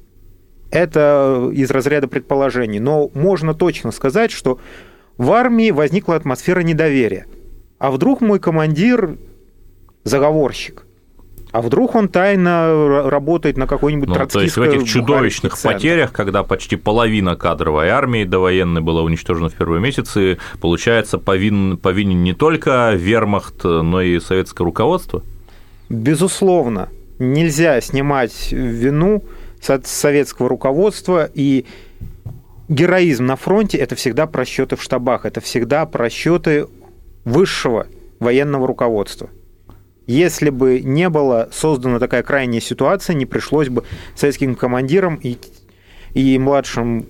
Это 0.71 1.49
из 1.53 1.71
разряда 1.71 2.07
предположений. 2.07 2.79
Но 2.79 3.09
можно 3.13 3.53
точно 3.53 3.91
сказать, 3.91 4.31
что 4.31 4.59
в 5.17 5.31
армии 5.31 5.71
возникла 5.71 6.15
атмосфера 6.15 6.61
недоверия. 6.61 7.25
А 7.79 7.91
вдруг 7.91 8.21
мой 8.21 8.39
командир 8.39 9.17
заговорщик? 10.03 10.83
А 11.51 11.61
вдруг 11.61 11.95
он 11.95 12.09
тайно 12.09 13.09
работает 13.09 13.57
на 13.57 13.67
какой-нибудь 13.67 14.09
Ну, 14.09 14.27
то 14.27 14.41
есть 14.41 14.57
в 14.57 14.61
этих 14.61 14.83
чудовищных 14.85 15.59
потерях, 15.61 16.11
когда 16.11 16.43
почти 16.43 16.75
половина 16.75 17.35
кадровой 17.35 17.89
армии 17.89 18.25
довоенной 18.25 18.81
была 18.81 19.01
уничтожена 19.01 19.49
в 19.49 19.53
первые 19.53 19.81
месяцы, 19.81 20.39
получается, 20.59 21.17
повин, 21.17 21.77
повинен 21.77 22.23
не 22.23 22.33
только 22.33 22.93
вермахт, 22.93 23.63
но 23.63 24.01
и 24.01 24.19
советское 24.19 24.65
руководство? 24.65 25.23
Безусловно, 25.89 26.89
нельзя 27.17 27.79
снимать 27.79 28.51
вину 28.51 29.23
советского 29.61 30.49
руководства 30.49 31.29
и 31.33 31.65
героизм 32.69 33.25
на 33.25 33.35
фронте 33.35 33.77
это 33.77 33.95
всегда 33.95 34.27
просчеты 34.27 34.75
в 34.75 34.83
штабах, 34.83 35.25
это 35.25 35.41
всегда 35.41 35.85
просчеты 35.85 36.67
высшего 37.25 37.87
военного 38.19 38.67
руководства. 38.67 39.29
Если 40.05 40.49
бы 40.49 40.79
не 40.79 41.09
была 41.09 41.49
создана 41.51 41.99
такая 41.99 42.23
крайняя 42.23 42.61
ситуация, 42.61 43.13
не 43.13 43.25
пришлось 43.25 43.67
бы 43.67 43.83
советским 44.15 44.55
командирам 44.55 45.19
и, 45.21 45.37
и 46.13 46.39
младшим, 46.39 47.07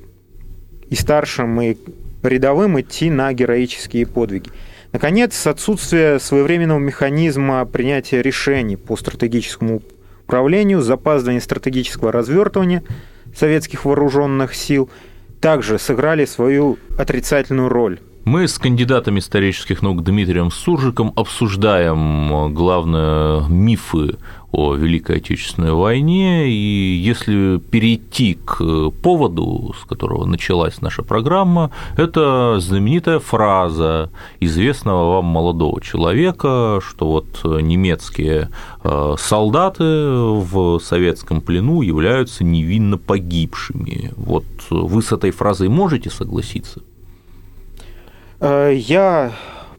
и 0.89 0.95
старшим, 0.95 1.61
и 1.61 1.77
рядовым 2.23 2.81
идти 2.81 3.11
на 3.11 3.31
героические 3.33 4.07
подвиги. 4.07 4.49
Наконец, 4.93 5.45
отсутствие 5.45 6.19
своевременного 6.19 6.79
механизма 6.79 7.63
принятия 7.65 8.21
решений 8.23 8.77
по 8.77 8.95
стратегическому 8.95 9.81
управлению, 10.27 10.81
запаздывание 10.81 11.39
стратегического 11.39 12.11
развертывания 12.11 12.83
советских 13.33 13.85
вооруженных 13.85 14.53
сил 14.55 14.89
также 15.39 15.79
сыграли 15.79 16.25
свою 16.25 16.77
отрицательную 16.97 17.69
роль. 17.69 17.99
Мы 18.25 18.49
с 18.49 18.59
кандидатом 18.59 19.19
исторических 19.19 19.81
наук 19.81 20.03
Дмитрием 20.03 20.51
Суржиком 20.51 21.13
обсуждаем 21.15 22.53
главные 22.53 23.47
мифы 23.47 24.17
о 24.57 24.73
Великой 24.73 25.17
Отечественной 25.17 25.71
войне, 25.71 26.49
и 26.49 26.95
если 26.95 27.59
перейти 27.59 28.39
к 28.43 28.89
поводу, 29.03 29.75
с 29.79 29.85
которого 29.85 30.25
началась 30.25 30.81
наша 30.81 31.03
программа, 31.03 31.69
это 31.95 32.59
знаменитая 32.59 33.19
фраза 33.19 34.09
известного 34.39 35.13
вам 35.13 35.25
молодого 35.25 35.79
человека, 35.79 36.79
что 36.81 37.05
вот 37.05 37.27
немецкие 37.43 38.49
э, 38.83 39.15
солдаты 39.19 39.83
в 39.83 40.79
советском 40.79 41.41
плену 41.41 41.83
являются 41.83 42.43
невинно 42.43 42.97
погибшими. 42.97 44.11
Вот 44.17 44.45
вы 44.71 45.03
с 45.03 45.11
этой 45.11 45.29
фразой 45.29 45.69
можете 45.69 46.09
согласиться? 46.09 46.81
Э, 48.39 48.73
Я 48.75 49.33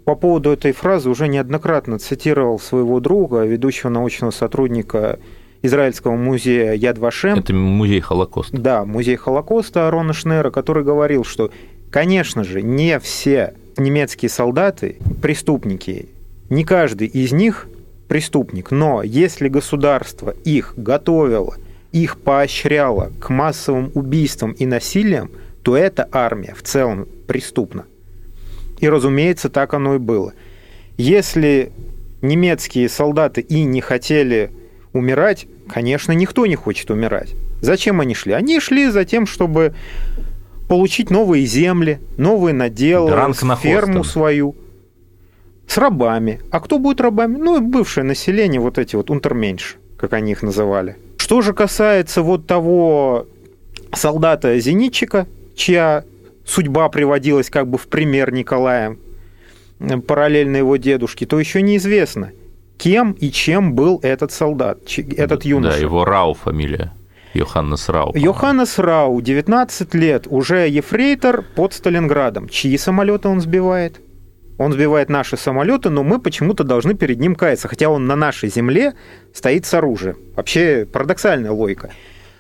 по 0.09 0.15
поводу 0.15 0.53
этой 0.53 0.73
фразы 0.73 1.11
уже 1.11 1.29
неоднократно 1.29 1.99
цитировал 1.99 2.59
своего 2.59 2.99
друга, 2.99 3.43
ведущего 3.43 3.91
научного 3.91 4.31
сотрудника 4.31 5.19
Израильского 5.61 6.17
музея 6.17 6.73
Яд 6.73 6.97
Вашем. 6.97 7.39
Это 7.41 7.53
музей 7.53 8.01
Холокоста. 8.01 8.57
Да, 8.57 8.87
музей 8.87 9.17
Холокоста 9.17 9.87
Арона 9.87 10.15
Шнера, 10.15 10.51
который 10.51 10.83
говорил, 10.83 11.25
что, 11.25 11.51
конечно 11.91 12.43
же, 12.43 12.63
не 12.63 12.99
все 13.01 13.53
немецкие 13.77 14.31
солдаты, 14.31 14.97
преступники, 15.21 16.09
не 16.49 16.65
каждый 16.65 17.09
из 17.09 17.33
них 17.33 17.69
преступник, 18.09 18.71
но 18.71 19.03
если 19.03 19.49
государство 19.49 20.31
их 20.31 20.73
готовило, 20.79 21.57
их 21.93 22.17
поощряло 22.19 23.13
к 23.21 23.29
массовым 23.29 23.91
убийствам 23.93 24.53
и 24.53 24.65
насилиям, 24.65 25.31
то 25.63 25.77
эта 25.77 26.09
армия 26.11 26.55
в 26.55 26.63
целом 26.63 27.07
преступна. 27.27 27.85
И, 28.79 28.89
разумеется, 28.89 29.49
так 29.49 29.75
оно 29.75 29.97
и 29.97 29.99
было. 29.99 30.33
Если 30.97 31.73
немецкие 32.23 32.89
солдаты 32.89 33.41
и 33.41 33.65
не 33.65 33.81
хотели 33.81 34.51
умирать, 34.93 35.47
конечно, 35.69 36.13
никто 36.13 36.47
не 36.47 36.57
хочет 36.57 36.91
умирать. 36.91 37.35
Зачем 37.61 38.01
они 38.01 38.15
шли? 38.15 38.33
Они 38.33 38.61
шли 38.61 38.89
за 38.89 39.05
тем, 39.05 39.27
чтобы 39.27 39.75
получить 40.69 41.11
новые 41.11 41.47
земли, 41.47 41.99
новые 42.17 42.55
наделы, 42.55 43.11
ферму 43.61 44.05
свою 44.05 44.55
с 45.67 45.77
рабами. 45.77 46.41
А 46.51 46.61
кто 46.61 46.79
будет 46.79 47.01
рабами? 47.01 47.37
Ну, 47.37 47.61
бывшее 47.61 48.05
население, 48.05 48.61
вот 48.61 48.79
эти 48.79 48.97
вот 48.97 49.11
унтерменш, 49.11 49.77
как 49.97 50.13
они 50.13 50.33
их 50.33 50.43
называли. 50.43 50.97
Что 51.19 51.43
же 51.43 51.53
касается 51.53 52.23
вот 52.23 52.47
того 52.47 53.27
солдата-зенитчика, 53.93 55.27
чья 55.55 56.05
судьба 56.49 56.89
приводилась 56.89 57.51
как 57.51 57.69
бы 57.69 57.79
в 57.79 57.87
пример 57.89 58.33
Николаем, 58.33 58.99
параллельно 60.07 60.57
его 60.57 60.77
дедушке, 60.77 61.27
то 61.27 61.39
еще 61.39 61.63
неизвестно, 61.63 62.33
кем 62.77 63.13
и 63.13 63.31
чем 63.31 63.75
был 63.75 64.01
этот 64.03 64.33
солдат, 64.33 64.81
этот 65.17 65.45
юноша. 65.45 65.77
Да, 65.77 65.83
его 65.83 66.05
Рау 66.05 66.35
фамилия. 66.35 66.93
Йоханнес 67.35 67.89
Рау. 67.89 68.13
Йоханнес 68.17 68.79
Рау, 68.79 69.21
19 69.21 69.95
лет, 69.95 70.27
уже 70.29 70.69
ефрейтор 70.69 71.45
под 71.55 71.75
Сталинградом. 71.75 72.49
Чьи 72.49 72.77
самолеты 72.79 73.29
он 73.29 73.41
сбивает? 73.41 74.01
Он 74.57 74.73
сбивает 74.73 75.09
наши 75.09 75.37
самолеты, 75.37 75.89
но 75.89 76.03
мы 76.03 76.19
почему-то 76.19 76.65
должны 76.65 76.95
перед 76.95 77.21
ним 77.21 77.37
каяться, 77.37 77.69
хотя 77.69 77.91
он 77.91 78.07
на 78.07 78.17
нашей 78.17 78.49
земле 78.49 78.95
стоит 79.33 79.67
с 79.67 79.75
оружием. 79.75 80.17
Вообще 80.35 80.85
парадоксальная 80.91 81.53
логика. 81.53 81.93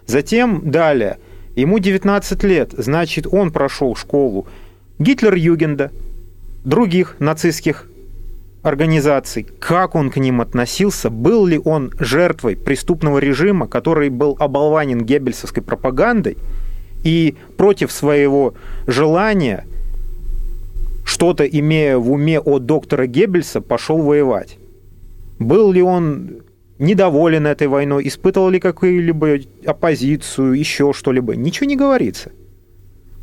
Затем 0.06 0.70
далее. 0.70 1.18
Ему 1.58 1.80
19 1.80 2.44
лет, 2.44 2.70
значит, 2.76 3.26
он 3.28 3.50
прошел 3.50 3.96
школу 3.96 4.46
Гитлер-Югенда, 5.00 5.90
других 6.64 7.16
нацистских 7.18 7.88
организаций, 8.62 9.44
как 9.58 9.96
он 9.96 10.12
к 10.12 10.18
ним 10.18 10.40
относился, 10.40 11.10
был 11.10 11.46
ли 11.46 11.58
он 11.58 11.90
жертвой 11.98 12.54
преступного 12.54 13.18
режима, 13.18 13.66
который 13.66 14.08
был 14.08 14.36
оболванен 14.38 15.00
геббельсовской 15.00 15.60
пропагандой 15.60 16.36
и 17.02 17.34
против 17.56 17.90
своего 17.90 18.54
желания, 18.86 19.66
что-то 21.04 21.44
имея 21.44 21.98
в 21.98 22.12
уме 22.12 22.38
от 22.38 22.66
доктора 22.66 23.08
Геббельса, 23.08 23.60
пошел 23.60 24.00
воевать. 24.00 24.58
Был 25.40 25.72
ли 25.72 25.82
он 25.82 26.42
недоволен 26.78 27.47
этой 27.47 27.66
войной, 27.66 28.06
испытывал 28.06 28.50
ли 28.50 28.61
какую-либо 28.61 29.40
оппозицию, 29.66 30.52
еще 30.52 30.92
что-либо, 30.92 31.37
ничего 31.37 31.66
не 31.66 31.76
говорится. 31.76 32.32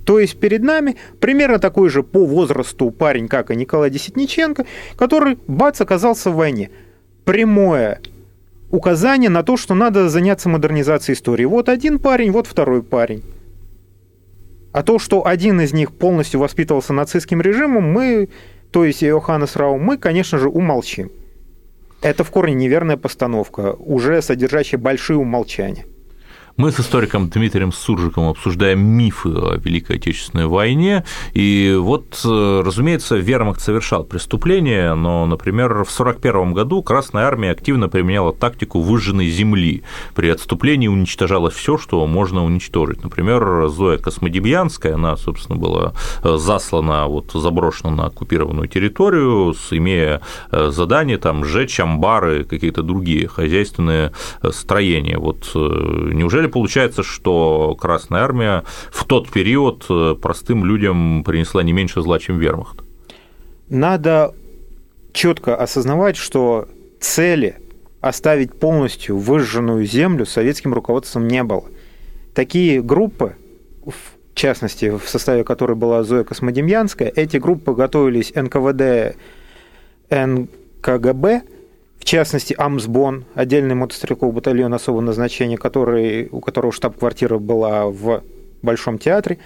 То 0.06 0.20
есть 0.20 0.40
перед 0.40 0.62
нами 0.62 0.98
примерно 1.20 1.58
такой 1.58 1.90
же 1.90 2.04
по 2.04 2.26
возрасту 2.26 2.92
парень, 2.92 3.28
как 3.28 3.50
и 3.50 3.56
Николай 3.56 3.90
Десятниченко, 3.90 4.66
который, 4.98 5.40
бац, 5.48 5.82
оказался 5.82 6.30
в 6.30 6.36
войне. 6.36 6.70
Прямое 7.24 8.02
указание 8.70 9.30
на 9.32 9.42
то, 9.42 9.58
что 9.58 9.74
надо 9.74 10.10
заняться 10.10 10.48
модернизацией 10.48 11.16
истории. 11.16 11.46
Вот 11.46 11.70
один 11.70 11.98
парень, 11.98 12.32
вот 12.32 12.46
второй 12.46 12.84
парень. 12.84 13.24
А 14.74 14.84
то, 14.84 15.00
что 15.00 15.26
один 15.26 15.62
из 15.62 15.74
них 15.74 15.92
полностью 15.94 16.40
воспитывался 16.40 16.94
нацистским 16.94 17.42
режимом, 17.42 17.92
мы, 17.92 18.30
то 18.72 18.84
есть 18.84 19.02
Йоханнес 19.02 19.56
Рау, 19.56 19.78
мы, 19.78 19.98
конечно 19.98 20.38
же, 20.38 20.50
умолчим. 20.50 21.10
Это 22.06 22.24
в 22.24 22.30
корне 22.30 22.54
неверная 22.54 22.98
постановка, 22.98 23.74
уже 23.80 24.22
содержащая 24.22 24.80
большие 24.80 25.18
умолчания. 25.18 25.88
Мы 26.58 26.72
с 26.72 26.80
историком 26.80 27.28
Дмитрием 27.28 27.74
Суржиком 27.74 28.30
обсуждаем 28.30 28.80
мифы 28.80 29.28
о 29.28 29.58
Великой 29.58 29.98
Отечественной 29.98 30.48
войне. 30.48 31.04
И 31.34 31.76
вот, 31.78 32.22
э, 32.24 32.62
разумеется, 32.66 33.18
Вермахт 33.18 33.60
совершал 33.60 34.06
преступления, 34.06 34.96
но, 34.96 35.26
например, 35.26 35.84
в 35.84 35.92
1941 35.92 36.54
году 36.54 36.82
Красная 36.82 37.26
Армия 37.26 37.52
активно 37.52 37.90
применяла 37.90 38.32
тактику 38.32 38.80
выжженной 38.80 39.28
земли. 39.28 39.84
При 40.16 40.30
отступлении 40.30 40.88
уничтожалось 40.88 41.56
все, 41.56 41.78
что 41.78 42.08
можно 42.08 42.46
уничтожить. 42.46 43.04
Например, 43.04 43.68
Зоя 43.68 43.98
Космодемьянская, 43.98 44.96
она, 44.96 45.18
собственно, 45.18 45.60
была 45.60 45.92
э, 46.24 46.38
заслана, 46.38 47.08
вот, 47.08 47.32
заброшена 47.34 47.92
на 47.92 48.06
оккупированную 48.06 48.70
территорию, 48.70 49.54
имея 49.72 50.22
э, 50.52 50.70
задание 50.72 51.18
там 51.18 51.44
сжечь 51.44 51.82
амбары, 51.82 52.46
какие-то 52.46 52.82
другие 52.82 53.28
хозяйственные 53.28 54.14
строения. 54.52 55.18
Вот 55.18 55.52
неужели 55.54 56.45
деле 56.46 56.52
получается, 56.52 57.04
что 57.04 57.76
Красная 57.80 58.22
Армия 58.22 58.64
в 58.92 59.06
тот 59.06 59.30
период 59.30 59.86
э, 59.90 60.16
простым 60.22 60.66
людям 60.66 61.24
принесла 61.24 61.64
не 61.64 61.74
меньше 61.74 62.02
зла, 62.02 62.20
чем 62.20 62.40
вермахт. 62.40 62.82
Надо 63.70 64.34
четко 65.14 65.56
осознавать, 65.56 66.18
что 66.18 66.68
цели 67.00 67.58
оставить 68.02 68.60
полностью 68.60 69.18
выжженную 69.18 69.86
землю 69.86 70.26
советским 70.26 70.74
руководством 70.74 71.28
не 71.28 71.44
было. 71.44 71.66
Такие 72.36 72.82
группы, 72.82 73.36
в 73.84 74.36
частности, 74.36 74.92
в 74.92 75.08
составе 75.08 75.44
которой 75.44 75.76
была 75.76 76.04
Зоя 76.04 76.24
Космодемьянская, 76.24 77.12
эти 77.16 77.38
группы 77.38 77.74
готовились 77.74 78.34
НКВД, 78.36 79.18
НКГБ– 80.10 81.44
в 82.06 82.08
частности, 82.08 82.54
Амсбон, 82.56 83.26
отдельный 83.34 83.74
мотострелковый 83.74 84.36
батальон 84.36 84.72
особого 84.76 85.02
назначения, 85.02 85.58
который, 85.58 86.30
у 86.32 86.40
которого 86.40 86.72
штаб-квартира 86.72 87.40
была 87.40 87.88
в 87.88 88.22
Большом 88.62 89.00
театре, 89.00 89.40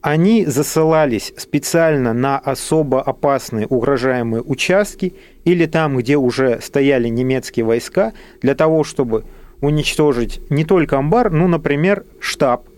они 0.00 0.46
засылались 0.46 1.34
специально 1.36 2.14
на 2.14 2.38
особо 2.38 3.02
опасные 3.02 3.66
угрожаемые 3.66 4.42
участки 4.42 5.12
или 5.44 5.66
там, 5.66 5.98
где 5.98 6.16
уже 6.16 6.62
стояли 6.62 7.08
немецкие 7.08 7.66
войска, 7.66 8.14
для 8.40 8.54
того, 8.54 8.82
чтобы 8.82 9.26
уничтожить 9.60 10.40
не 10.48 10.64
только 10.64 10.96
амбар, 10.96 11.30
но, 11.30 11.46
например, 11.46 12.06
штаб, 12.20 12.70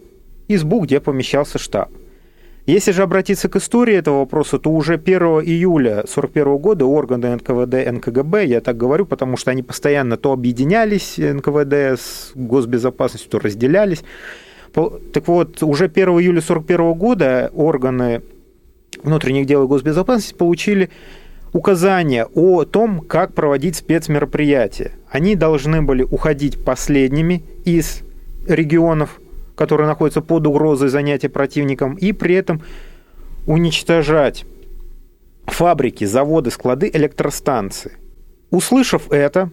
избу, 0.48 0.80
где 0.80 0.98
помещался 0.98 1.60
штаб. 1.60 1.88
Если 2.64 2.92
же 2.92 3.02
обратиться 3.02 3.48
к 3.48 3.56
истории 3.56 3.96
этого 3.96 4.20
вопроса, 4.20 4.58
то 4.58 4.70
уже 4.70 4.94
1 4.94 5.20
июля 5.44 6.00
1941 6.00 6.56
года 6.58 6.86
органы 6.86 7.34
НКВД, 7.34 7.90
НКГБ, 7.92 8.44
я 8.46 8.60
так 8.60 8.76
говорю, 8.76 9.04
потому 9.04 9.36
что 9.36 9.50
они 9.50 9.64
постоянно 9.64 10.16
то 10.16 10.32
объединялись, 10.32 11.18
НКВД 11.18 11.98
с 12.00 12.30
госбезопасностью, 12.36 13.30
то 13.30 13.40
разделялись. 13.40 14.04
Так 14.72 15.26
вот, 15.26 15.60
уже 15.62 15.86
1 15.86 16.08
июля 16.08 16.38
1941 16.38 16.92
года 16.94 17.50
органы 17.52 18.22
внутренних 19.02 19.46
дел 19.46 19.64
и 19.64 19.66
госбезопасности 19.66 20.34
получили 20.34 20.88
указания 21.52 22.26
о 22.32 22.64
том, 22.64 23.00
как 23.00 23.34
проводить 23.34 23.74
спецмероприятия. 23.74 24.92
Они 25.10 25.34
должны 25.34 25.82
были 25.82 26.04
уходить 26.04 26.64
последними 26.64 27.42
из 27.64 28.02
регионов 28.46 29.20
которые 29.54 29.86
находятся 29.86 30.20
под 30.20 30.46
угрозой 30.46 30.88
занятия 30.88 31.28
противником, 31.28 31.94
и 31.94 32.12
при 32.12 32.34
этом 32.34 32.62
уничтожать 33.46 34.44
фабрики, 35.46 36.04
заводы, 36.04 36.50
склады, 36.50 36.90
электростанции. 36.92 37.92
Услышав 38.50 39.10
это, 39.10 39.50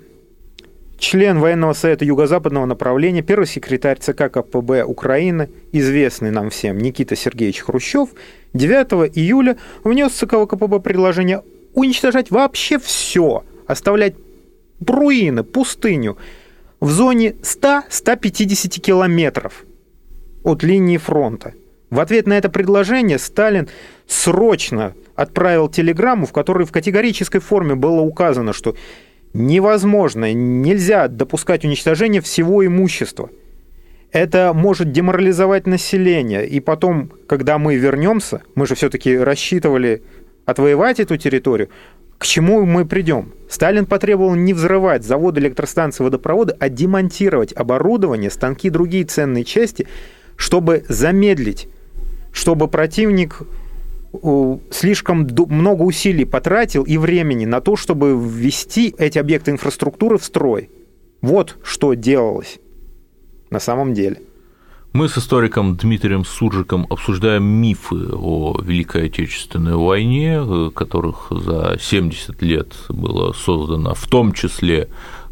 член 0.98 1.40
военного 1.40 1.74
совета 1.74 2.06
юго-западного 2.06 2.66
направления, 2.66 3.22
первый 3.22 3.46
секретарь 3.46 3.98
ЦК 4.00 4.30
КПБ 4.32 4.84
Украины, 4.84 5.50
известный 5.72 6.32
нам 6.32 6.50
всем 6.50 6.78
Никита 6.78 7.16
Сергеевич 7.16 7.62
Хрущев, 7.62 8.10
9 8.54 9.16
июля 9.18 9.58
внес 9.84 10.12
ЦК 10.12 10.48
КПБ 10.48 10.80
предложение 10.80 11.44
уничтожать 11.74 12.32
вообще 12.32 12.78
все, 12.78 13.44
оставлять 13.68 14.16
руины, 14.86 15.44
пустыню 15.44 16.18
в 16.80 16.90
зоне 16.90 17.36
100-150 17.42 18.80
километров– 18.80 19.66
от 20.50 20.64
линии 20.64 20.98
фронта. 20.98 21.54
В 21.90 22.00
ответ 22.00 22.28
на 22.28 22.38
это 22.38 22.50
предложение 22.50 23.18
Сталин 23.18 23.68
срочно 24.08 24.94
отправил 25.16 25.70
телеграмму, 25.70 26.26
в 26.26 26.34
которой 26.34 26.66
в 26.66 26.72
категорической 26.72 27.42
форме 27.42 27.76
было 27.76 28.02
указано, 28.02 28.54
что 28.54 28.76
невозможно, 29.34 30.32
нельзя 30.34 31.08
допускать 31.08 31.66
уничтожение 31.66 32.22
всего 32.22 32.66
имущества. 32.66 33.30
Это 34.12 34.54
может 34.56 34.92
деморализовать 34.92 35.68
население. 35.68 36.48
И 36.48 36.60
потом, 36.60 37.12
когда 37.28 37.58
мы 37.58 37.76
вернемся, 37.76 38.42
мы 38.56 38.66
же 38.66 38.76
все-таки 38.76 39.18
рассчитывали 39.18 40.04
отвоевать 40.46 41.00
эту 41.00 41.18
территорию, 41.18 41.70
к 42.18 42.26
чему 42.26 42.66
мы 42.66 42.86
придем? 42.86 43.34
Сталин 43.50 43.86
потребовал 43.86 44.36
не 44.36 44.54
взрывать 44.54 45.06
заводы, 45.06 45.40
электростанции, 45.40 46.04
водопроводы, 46.04 46.56
а 46.60 46.68
демонтировать 46.68 47.54
оборудование, 47.54 48.30
станки 48.30 48.68
и 48.68 48.72
другие 48.72 49.06
ценные 49.06 49.44
части– 49.44 49.88
чтобы 50.40 50.86
замедлить, 50.88 51.68
чтобы 52.32 52.70
противник 52.70 53.42
слишком 54.72 55.28
много 55.50 55.84
усилий 55.84 56.26
потратил 56.26 56.84
и 56.84 56.98
времени 56.98 57.46
на 57.46 57.60
то, 57.62 57.76
чтобы 57.76 58.12
ввести 58.12 58.96
эти 58.98 59.20
объекты 59.20 59.52
инфраструктуры 59.52 60.18
в 60.18 60.24
строй. 60.24 60.70
Вот 61.22 61.58
что 61.62 61.94
делалось 61.94 62.58
на 63.52 63.60
самом 63.60 63.94
деле. 63.94 64.22
Мы 64.94 65.10
с 65.10 65.18
историком 65.18 65.76
Дмитрием 65.76 66.26
Суржиком 66.26 66.88
обсуждаем 66.90 67.44
мифы 67.44 68.08
о 68.12 68.60
Великой 68.60 69.06
Отечественной 69.06 69.76
войне, 69.76 70.42
э, 70.42 70.72
которых 70.74 71.28
за 71.30 71.78
70 71.80 72.42
лет 72.42 72.74
было 72.88 73.34
создано, 73.34 73.94
в 73.94 74.08
том 74.08 74.32
числе 74.32 74.90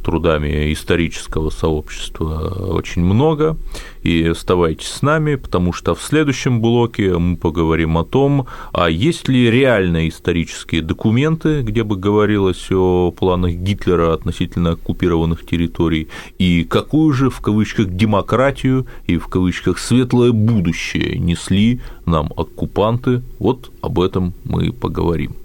трудами 0.08 0.72
исторического 0.72 1.50
сообщества 1.50 2.72
очень 2.72 3.04
много. 3.04 3.58
И 4.04 4.24
оставайтесь 4.24 4.88
с 4.88 5.02
нами, 5.02 5.36
потому 5.36 5.74
что 5.74 5.96
в 5.96 6.02
следующем 6.02 6.62
блоке 6.62 7.18
мы 7.18 7.36
поговорим 7.36 7.98
о 7.98 8.06
том, 8.06 8.48
а 8.72 8.90
есть 8.90 9.28
ли 9.28 9.52
реальные 9.52 10.08
исторические 10.08 10.82
документы, 10.82 11.62
где 11.62 11.84
бы 11.84 11.98
говорилось 11.98 12.72
о 12.72 13.12
планах 13.12 13.52
Гитлера 13.52 14.14
относительно 14.14 14.72
оккупированных 14.72 15.46
территорий, 15.46 16.08
и 16.40 16.64
какую 16.64 17.12
же 17.12 17.30
в 17.30 17.42
кавычках 17.42 17.90
демократию 17.90 18.88
и 19.08 19.18
в 19.18 19.28
кавычках 19.28 19.78
светлое 19.78 20.32
будущее 20.32 21.20
несли 21.20 21.82
нам 22.06 22.32
оккупанты. 22.38 23.24
Вот 23.40 23.72
об 23.82 24.00
этом 24.00 24.34
мы 24.46 24.72
поговорим. 24.72 25.36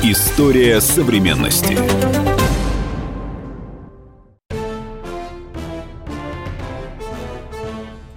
История 0.00 0.80
современности. 0.80 1.76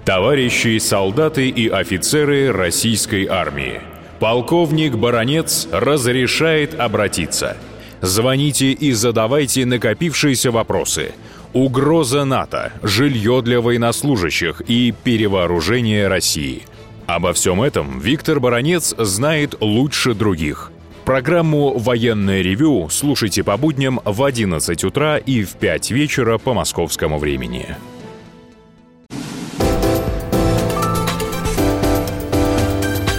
Товарищи 0.06 0.78
солдаты 0.78 1.50
и 1.50 1.68
офицеры 1.68 2.52
российской 2.52 3.26
армии. 3.26 3.82
Полковник 4.20 4.96
Баронец 4.96 5.68
разрешает 5.72 6.80
обратиться. 6.80 7.58
Звоните 8.02 8.74
и 8.74 8.92
задавайте 8.92 9.66
накопившиеся 9.66 10.52
вопросы. 10.52 11.14
Угроза 11.54 12.26
НАТО, 12.26 12.74
жилье 12.84 13.42
для 13.42 13.60
военнослужащих 13.60 14.62
и 14.68 14.94
перевооружение 15.04 16.08
России. 16.08 16.62
Обо 17.08 17.34
всем 17.34 17.60
этом 17.64 18.00
Виктор 18.00 18.40
Баронец 18.40 18.94
знает 19.00 19.56
лучше 19.62 20.14
других– 20.14 20.72
Программу 21.06 21.78
«Военное 21.78 22.42
ревю» 22.42 22.88
слушайте 22.90 23.44
по 23.44 23.58
будням 23.58 24.00
в 24.06 24.24
11 24.24 24.84
утра 24.84 25.18
и 25.18 25.44
в 25.44 25.54
5 25.54 25.92
вечера 25.92 26.38
по 26.38 26.54
московскому 26.54 27.18
времени. 27.18 27.76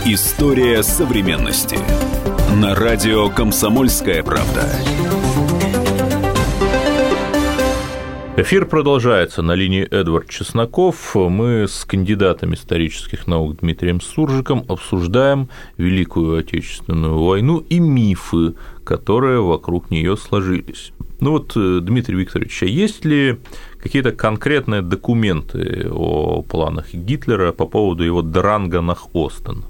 История 0.05 0.83
современности. 0.83 1.79
На 2.55 2.75
радио 2.75 3.29
«Комсомольская 3.31 4.23
правда». 4.23 4.69
Эфир 8.43 8.67
продолжается 8.67 9.41
на 9.41 9.53
линии 9.53 9.85
Эдвард 9.85 10.29
Чесноков. 10.29 11.15
Мы 11.15 11.69
с 11.69 11.85
кандидатом 11.85 12.55
исторических 12.55 13.29
наук 13.29 13.59
Дмитрием 13.61 14.01
Суржиком 14.01 14.65
обсуждаем 14.69 15.49
Великую 15.77 16.41
Отечественную 16.41 17.23
войну 17.23 17.59
и 17.59 17.79
мифы, 17.79 18.55
которые 18.83 19.41
вокруг 19.41 19.93
нее 19.93 20.17
сложились. 20.17 20.93
Ну 21.21 21.31
вот, 21.31 21.53
э, 21.55 21.79
Дмитрий 21.83 22.17
Викторович, 22.17 22.65
а 22.65 22.67
есть 22.67 23.05
ли 23.05 23.39
какие-то 23.81 24.11
конкретные 24.11 24.83
документы 24.83 25.89
о 25.89 26.43
планах 26.43 26.93
Гитлера 26.93 27.53
по 27.53 27.67
поводу 27.67 28.03
его 28.03 28.23
дранга 28.23 28.81
на 28.81 28.97
Остен? 29.15 29.67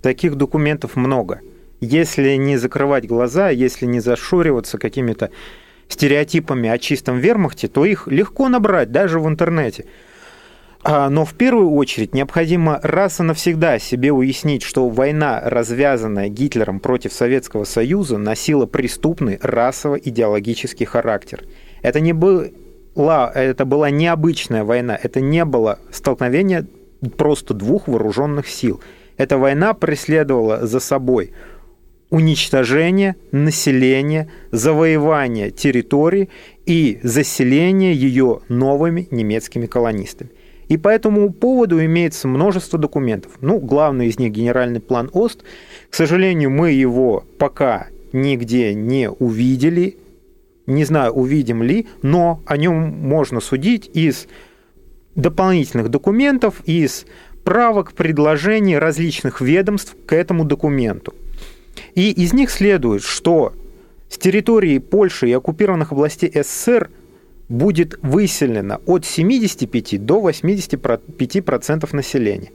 Таких 0.00 0.36
документов 0.36 0.94
много. 0.94 1.40
Если 1.80 2.36
не 2.36 2.56
закрывать 2.56 3.08
глаза, 3.08 3.50
если 3.50 3.84
не 3.84 3.98
зашориваться 3.98 4.78
какими-то 4.78 5.30
стереотипами 5.88 6.68
о 6.68 6.78
чистом 6.78 7.18
вермахте, 7.18 7.68
то 7.68 7.84
их 7.84 8.06
легко 8.08 8.48
набрать 8.48 8.90
даже 8.92 9.20
в 9.20 9.28
интернете. 9.28 9.86
А, 10.88 11.10
но 11.10 11.24
в 11.24 11.34
первую 11.34 11.72
очередь 11.72 12.14
необходимо 12.14 12.78
раз 12.82 13.18
и 13.18 13.24
навсегда 13.24 13.78
себе 13.78 14.12
уяснить, 14.12 14.62
что 14.62 14.88
война, 14.88 15.40
развязанная 15.44 16.28
Гитлером 16.28 16.78
против 16.78 17.12
Советского 17.12 17.64
Союза, 17.64 18.18
носила 18.18 18.66
преступный 18.66 19.38
расово-идеологический 19.42 20.84
характер. 20.84 21.44
Это, 21.82 21.98
не 21.98 22.12
была, 22.12 23.30
это 23.34 23.64
была 23.64 23.90
необычная 23.90 24.62
война, 24.62 24.96
это 25.00 25.20
не 25.20 25.44
было 25.44 25.80
столкновение 25.90 26.66
просто 27.16 27.52
двух 27.52 27.88
вооруженных 27.88 28.48
сил. 28.48 28.80
Эта 29.16 29.38
война 29.38 29.74
преследовала 29.74 30.66
за 30.66 30.78
собой 30.78 31.32
уничтожение 32.10 33.16
населения, 33.32 34.28
завоевание 34.50 35.50
территории 35.50 36.28
и 36.64 37.00
заселение 37.02 37.94
ее 37.94 38.40
новыми 38.48 39.08
немецкими 39.10 39.66
колонистами. 39.66 40.30
И 40.68 40.76
по 40.76 40.88
этому 40.88 41.32
поводу 41.32 41.84
имеется 41.84 42.26
множество 42.26 42.78
документов. 42.78 43.32
Ну, 43.40 43.58
главный 43.58 44.08
из 44.08 44.18
них 44.18 44.32
генеральный 44.32 44.80
план 44.80 45.10
ОСТ. 45.12 45.44
К 45.90 45.94
сожалению, 45.94 46.50
мы 46.50 46.72
его 46.72 47.24
пока 47.38 47.88
нигде 48.12 48.74
не 48.74 49.08
увидели. 49.10 49.96
Не 50.66 50.84
знаю, 50.84 51.12
увидим 51.12 51.62
ли, 51.62 51.86
но 52.02 52.42
о 52.46 52.56
нем 52.56 52.74
можно 52.74 53.38
судить 53.38 53.88
из 53.94 54.26
дополнительных 55.14 55.88
документов, 55.88 56.60
из 56.64 57.06
правок, 57.44 57.92
предложений 57.92 58.78
различных 58.78 59.40
ведомств 59.40 59.96
к 60.06 60.12
этому 60.12 60.44
документу. 60.44 61.14
И 61.94 62.10
из 62.10 62.32
них 62.32 62.50
следует, 62.50 63.02
что 63.02 63.52
с 64.08 64.18
территории 64.18 64.78
Польши 64.78 65.28
и 65.28 65.32
оккупированных 65.32 65.92
областей 65.92 66.30
СССР 66.34 66.90
будет 67.48 67.98
выселено 68.02 68.80
от 68.86 69.04
75 69.04 70.04
до 70.04 70.28
85% 70.28 71.94
населения. 71.94 72.50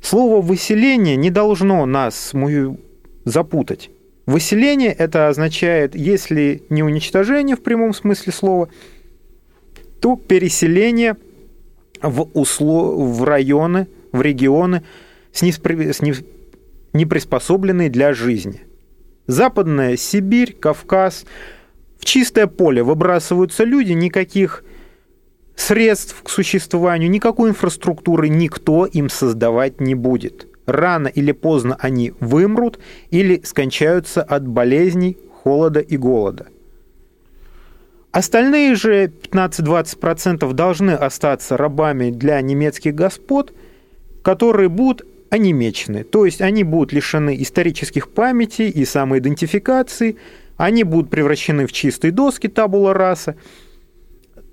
Слово 0.00 0.40
«выселение» 0.40 1.16
не 1.16 1.30
должно 1.30 1.86
нас 1.86 2.32
запутать. 3.24 3.90
Выселение 4.26 4.92
это 4.92 5.28
означает, 5.28 5.94
если 5.94 6.62
не 6.68 6.82
уничтожение 6.82 7.56
в 7.56 7.62
прямом 7.62 7.92
смысле 7.92 8.32
слова, 8.32 8.68
то 10.00 10.16
переселение 10.16 11.16
в, 12.00 12.22
услов... 12.34 13.18
в 13.18 13.24
районы, 13.24 13.88
в 14.12 14.22
регионы 14.22 14.82
с, 15.32 15.42
неспри... 15.42 15.92
с 15.92 16.02
не 16.02 16.14
приспособленные 17.04 17.90
для 17.90 18.12
жизни. 18.12 18.62
Западная 19.26 19.96
Сибирь, 19.96 20.54
Кавказ. 20.54 21.24
В 21.98 22.04
чистое 22.04 22.46
поле 22.46 22.82
выбрасываются 22.82 23.64
люди, 23.64 23.92
никаких 23.92 24.64
средств 25.56 26.22
к 26.22 26.28
существованию, 26.28 27.10
никакой 27.10 27.50
инфраструктуры 27.50 28.28
никто 28.28 28.86
им 28.86 29.08
создавать 29.08 29.80
не 29.80 29.94
будет. 29.94 30.48
Рано 30.66 31.08
или 31.08 31.32
поздно 31.32 31.76
они 31.80 32.12
вымрут 32.20 32.78
или 33.10 33.40
скончаются 33.44 34.22
от 34.22 34.46
болезней, 34.46 35.18
холода 35.42 35.80
и 35.80 35.96
голода. 35.96 36.46
Остальные 38.12 38.74
же 38.74 39.06
15-20% 39.06 40.52
должны 40.52 40.90
остаться 40.90 41.56
рабами 41.56 42.10
для 42.10 42.40
немецких 42.40 42.94
господ, 42.94 43.54
которые 44.22 44.68
будут 44.68 45.06
онемечены. 45.32 46.04
То 46.04 46.26
есть 46.26 46.42
они 46.42 46.62
будут 46.62 46.92
лишены 46.92 47.40
исторических 47.40 48.10
памяти 48.10 48.62
и 48.62 48.84
самоидентификации, 48.84 50.18
они 50.58 50.84
будут 50.84 51.08
превращены 51.08 51.66
в 51.66 51.72
чистые 51.72 52.12
доски 52.12 52.48
табула 52.48 52.92
раса, 52.92 53.36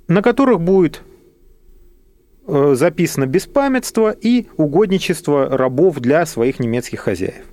на 0.08 0.22
которых 0.22 0.62
будет 0.62 1.02
э, 2.48 2.76
записано 2.76 3.26
беспамятство 3.26 4.12
и 4.12 4.48
угодничество 4.56 5.50
рабов 5.50 6.00
для 6.00 6.26
своих 6.26 6.60
немецких 6.60 7.02
хозяев. 7.02 7.46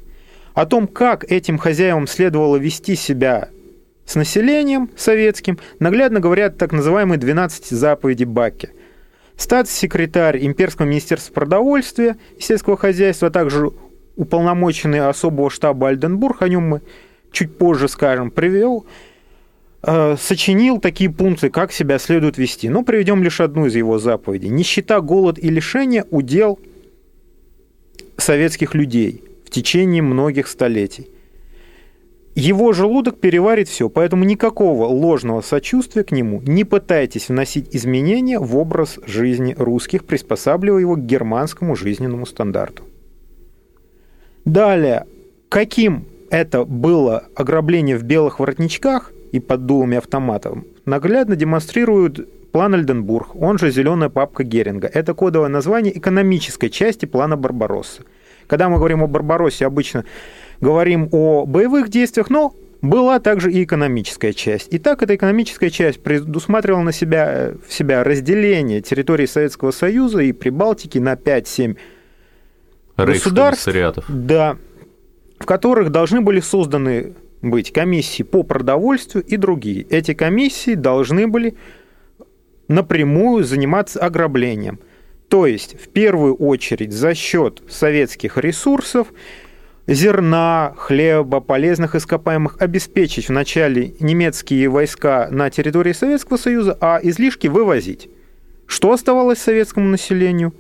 О 0.54 0.64
том, 0.64 0.86
как 0.86 1.24
этим 1.24 1.58
хозяевам 1.58 2.06
следовало 2.06 2.58
вести 2.58 2.94
себя 2.94 3.48
с 4.04 4.14
населением 4.14 4.88
советским, 4.96 5.58
наглядно 5.80 6.20
говорят 6.20 6.58
так 6.58 6.70
называемые 6.70 7.18
12 7.18 7.66
заповеди 7.70 8.22
Бакки– 8.22 8.70
статс-секретарь 9.36 10.44
Имперского 10.44 10.86
министерства 10.86 11.32
продовольствия 11.32 12.16
и 12.36 12.42
сельского 12.42 12.76
хозяйства, 12.76 13.28
а 13.28 13.30
также 13.30 13.70
уполномоченный 14.16 15.00
особого 15.00 15.50
штаба 15.50 15.88
Альденбург, 15.88 16.42
о 16.42 16.48
нем 16.48 16.68
мы 16.68 16.82
чуть 17.32 17.56
позже 17.58 17.88
скажем, 17.88 18.30
привел, 18.30 18.86
э, 19.82 20.16
сочинил 20.18 20.80
такие 20.80 21.10
пункты, 21.10 21.50
как 21.50 21.70
себя 21.72 21.98
следует 21.98 22.38
вести. 22.38 22.68
Но 22.68 22.82
приведем 22.82 23.22
лишь 23.22 23.40
одну 23.40 23.66
из 23.66 23.76
его 23.76 23.98
заповедей. 23.98 24.48
Нищета, 24.48 25.00
голод 25.00 25.38
и 25.38 25.50
лишение– 25.50 26.04
удел 26.10 26.58
советских 28.16 28.74
людей 28.74 29.22
в 29.44 29.50
течение 29.50 30.02
многих 30.02 30.48
столетий. 30.48 31.08
Его 32.36 32.74
желудок 32.74 33.18
переварит 33.18 33.66
все, 33.66 33.88
поэтому 33.88 34.24
никакого 34.24 34.84
ложного 34.84 35.40
сочувствия 35.40 36.04
к 36.04 36.12
нему. 36.12 36.42
Не 36.42 36.64
пытайтесь 36.64 37.30
вносить 37.30 37.74
изменения 37.74 38.38
в 38.38 38.58
образ 38.58 38.98
жизни 39.06 39.54
русских, 39.58 40.04
приспосабливая 40.04 40.82
его 40.82 40.96
к 40.96 41.06
германскому 41.06 41.74
жизненному 41.74 42.26
стандарту. 42.26 42.82
Далее, 44.44 45.06
каким 45.48 46.04
это 46.28 46.66
было 46.66 47.24
ограбление 47.34 47.96
в 47.96 48.02
белых 48.02 48.38
воротничках 48.38 49.12
и 49.32 49.40
под 49.40 49.64
дулами 49.64 49.96
автоматов, 49.96 50.58
наглядно 50.84 51.36
демонстрирует 51.36 52.50
план 52.52 52.74
Альденбург, 52.74 53.34
он 53.34 53.56
же 53.56 53.70
«Зеленая 53.70 54.10
папка 54.10 54.44
Геринга». 54.44 54.88
Это 54.92 55.14
кодовое 55.14 55.48
название 55.48 55.96
экономической 55.96 56.68
части 56.68 57.06
плана 57.06 57.38
Барбаросса. 57.38 58.02
Когда 58.46 58.68
мы 58.68 58.76
говорим 58.76 59.02
о 59.02 59.06
Барбароссе, 59.06 59.64
обычно 59.64 60.04
говорим 60.60 61.08
о 61.12 61.46
боевых 61.46 61.88
действиях, 61.88 62.30
но 62.30 62.54
была 62.82 63.18
также 63.20 63.52
и 63.52 63.64
экономическая 63.64 64.32
часть. 64.32 64.68
Итак, 64.70 65.02
эта 65.02 65.14
экономическая 65.14 65.70
часть 65.70 66.02
предусматривала 66.02 66.82
на 66.82 66.92
себя, 66.92 67.54
в 67.66 67.72
себя 67.72 68.04
разделение 68.04 68.80
территории 68.80 69.26
Советского 69.26 69.70
Союза 69.70 70.20
и 70.20 70.32
Прибалтики 70.32 70.98
на 70.98 71.14
5-7 71.14 71.76
государств, 72.96 73.68
да, 74.08 74.56
в 75.38 75.46
которых 75.46 75.90
должны 75.90 76.20
были 76.20 76.40
созданы 76.40 77.14
быть 77.42 77.72
комиссии 77.72 78.22
по 78.22 78.42
продовольствию 78.42 79.24
и 79.24 79.36
другие. 79.36 79.82
Эти 79.90 80.14
комиссии 80.14 80.74
должны 80.74 81.26
были 81.26 81.56
напрямую 82.68 83.44
заниматься 83.44 84.00
ограблением. 84.00 84.80
То 85.28 85.46
есть, 85.46 85.80
в 85.80 85.88
первую 85.88 86.34
очередь, 86.34 86.92
за 86.92 87.14
счет 87.14 87.62
советских 87.68 88.38
ресурсов 88.38 89.08
зерна, 89.86 90.74
хлеба, 90.76 91.40
полезных 91.40 91.94
ископаемых 91.94 92.56
обеспечить 92.58 93.28
вначале 93.28 93.94
немецкие 94.00 94.68
войска 94.68 95.28
на 95.30 95.50
территории 95.50 95.92
Советского 95.92 96.36
Союза, 96.36 96.76
а 96.80 96.98
излишки 97.02 97.46
вывозить. 97.46 98.08
Что 98.66 98.92
оставалось 98.92 99.38
советскому 99.38 99.88
населению? 99.88 100.52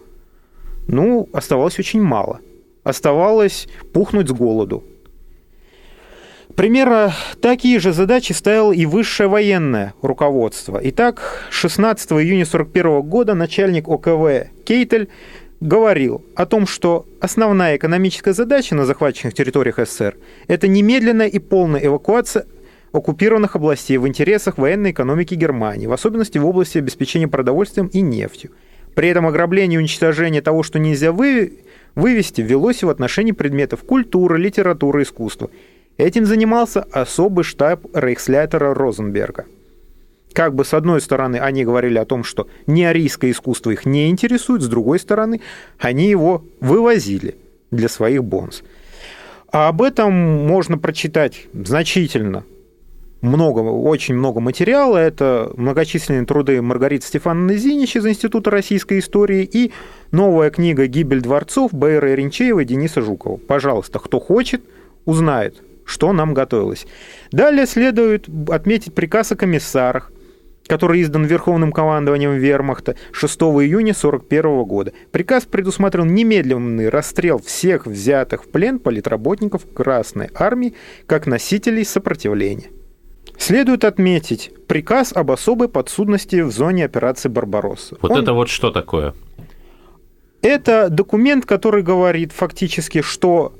Ну, 0.86 1.28
оставалось 1.32 1.78
очень 1.78 2.02
мало. 2.02 2.40
Оставалось 2.84 3.66
пухнуть 3.92 4.28
с 4.28 4.32
голоду. 4.32 4.84
Примерно 6.54 7.12
такие 7.42 7.80
же 7.80 7.92
задачи 7.92 8.32
ставило 8.32 8.72
и 8.72 8.86
высшее 8.86 9.28
военное 9.28 9.92
руководство. 10.00 10.80
Итак, 10.82 11.48
16 11.50 12.12
июня 12.12 12.44
1941 12.44 13.02
года 13.02 13.34
начальник 13.34 13.88
ОКВ 13.88 14.48
Кейтель 14.64 15.08
говорил 15.60 16.24
о 16.34 16.46
том, 16.46 16.66
что 16.66 17.06
основная 17.20 17.76
экономическая 17.76 18.32
задача 18.32 18.74
на 18.74 18.84
захваченных 18.84 19.34
территориях 19.34 19.78
СССР– 19.78 20.16
это 20.48 20.68
немедленная 20.68 21.28
и 21.28 21.38
полная 21.38 21.84
эвакуация 21.84 22.46
оккупированных 22.92 23.56
областей 23.56 23.98
в 23.98 24.06
интересах 24.06 24.58
военной 24.58 24.92
экономики 24.92 25.34
Германии, 25.34 25.86
в 25.86 25.92
особенности 25.92 26.38
в 26.38 26.46
области 26.46 26.78
обеспечения 26.78 27.28
продовольствием 27.28 27.88
и 27.88 28.00
нефтью. 28.00 28.52
При 28.94 29.08
этом 29.08 29.26
ограбление 29.26 29.76
и 29.76 29.78
уничтожение 29.78 30.40
того, 30.40 30.62
что 30.62 30.78
нельзя 30.78 31.12
вы... 31.12 31.58
вывести, 31.94 32.40
велось 32.40 32.82
в 32.82 32.88
отношении 32.88 33.32
предметов 33.32 33.82
культуры, 33.82 34.38
литературы, 34.38 35.02
искусства. 35.02 35.50
Этим 35.98 36.24
занимался 36.26 36.82
особый 36.92 37.44
штаб 37.44 37.84
рейхслятера 37.94 38.72
Розенберга– 38.74 39.46
как 40.36 40.54
бы 40.54 40.66
с 40.66 40.74
одной 40.74 41.00
стороны 41.00 41.36
они 41.36 41.64
говорили 41.64 41.96
о 41.96 42.04
том, 42.04 42.22
что 42.22 42.46
неарийское 42.66 43.30
искусство 43.30 43.70
их 43.70 43.86
не 43.86 44.10
интересует, 44.10 44.60
с 44.60 44.68
другой 44.68 44.98
стороны 44.98 45.40
они 45.78 46.10
его 46.10 46.44
вывозили 46.60 47.36
для 47.70 47.88
своих 47.88 48.22
бонс. 48.22 48.62
А 49.50 49.68
об 49.68 49.80
этом 49.80 50.12
можно 50.12 50.76
прочитать 50.76 51.46
значительно 51.54 52.44
много, 53.22 53.60
очень 53.60 54.14
много 54.14 54.40
материала. 54.40 54.98
Это 54.98 55.50
многочисленные 55.56 56.26
труды 56.26 56.60
Маргариты 56.60 57.06
Стефановны 57.06 57.56
Зинич 57.56 57.96
из 57.96 58.04
Института 58.06 58.50
российской 58.50 58.98
истории 58.98 59.48
и 59.50 59.72
новая 60.10 60.50
книга 60.50 60.86
«Гибель 60.86 61.22
дворцов» 61.22 61.72
Бейра 61.72 62.14
Ренчеева 62.14 62.60
и 62.60 62.66
Дениса 62.66 63.00
Жукова. 63.00 63.38
Пожалуйста, 63.38 64.00
кто 64.00 64.20
хочет, 64.20 64.60
узнает, 65.06 65.62
что 65.86 66.12
нам 66.12 66.34
готовилось. 66.34 66.86
Далее 67.32 67.66
следует 67.66 68.26
отметить 68.50 68.92
приказ 68.92 69.32
о 69.32 69.36
комиссарах, 69.36 70.12
который 70.66 71.02
издан 71.02 71.24
Верховным 71.24 71.72
командованием 71.72 72.32
Вермахта 72.34 72.96
6 73.12 73.40
июня 73.40 73.92
1941 73.92 74.64
года. 74.64 74.92
Приказ 75.12 75.44
предусматривал 75.44 76.06
немедленный 76.06 76.88
расстрел 76.88 77.38
всех 77.38 77.86
взятых 77.86 78.44
в 78.44 78.48
плен 78.48 78.78
политработников 78.78 79.62
Красной 79.72 80.30
Армии 80.34 80.74
как 81.06 81.26
носителей 81.26 81.84
сопротивления. 81.84 82.70
Следует 83.38 83.84
отметить 83.84 84.50
приказ 84.66 85.12
об 85.14 85.30
особой 85.30 85.68
подсудности 85.68 86.40
в 86.40 86.50
зоне 86.50 86.84
операции 86.84 87.28
«Барбаросса». 87.28 87.96
Вот 88.00 88.10
Он... 88.10 88.22
это 88.22 88.32
вот 88.32 88.48
что 88.48 88.70
такое? 88.70 89.14
Это 90.42 90.88
документ, 90.88 91.44
который 91.44 91.82
говорит 91.82 92.32
фактически, 92.32 93.02
что 93.02 93.52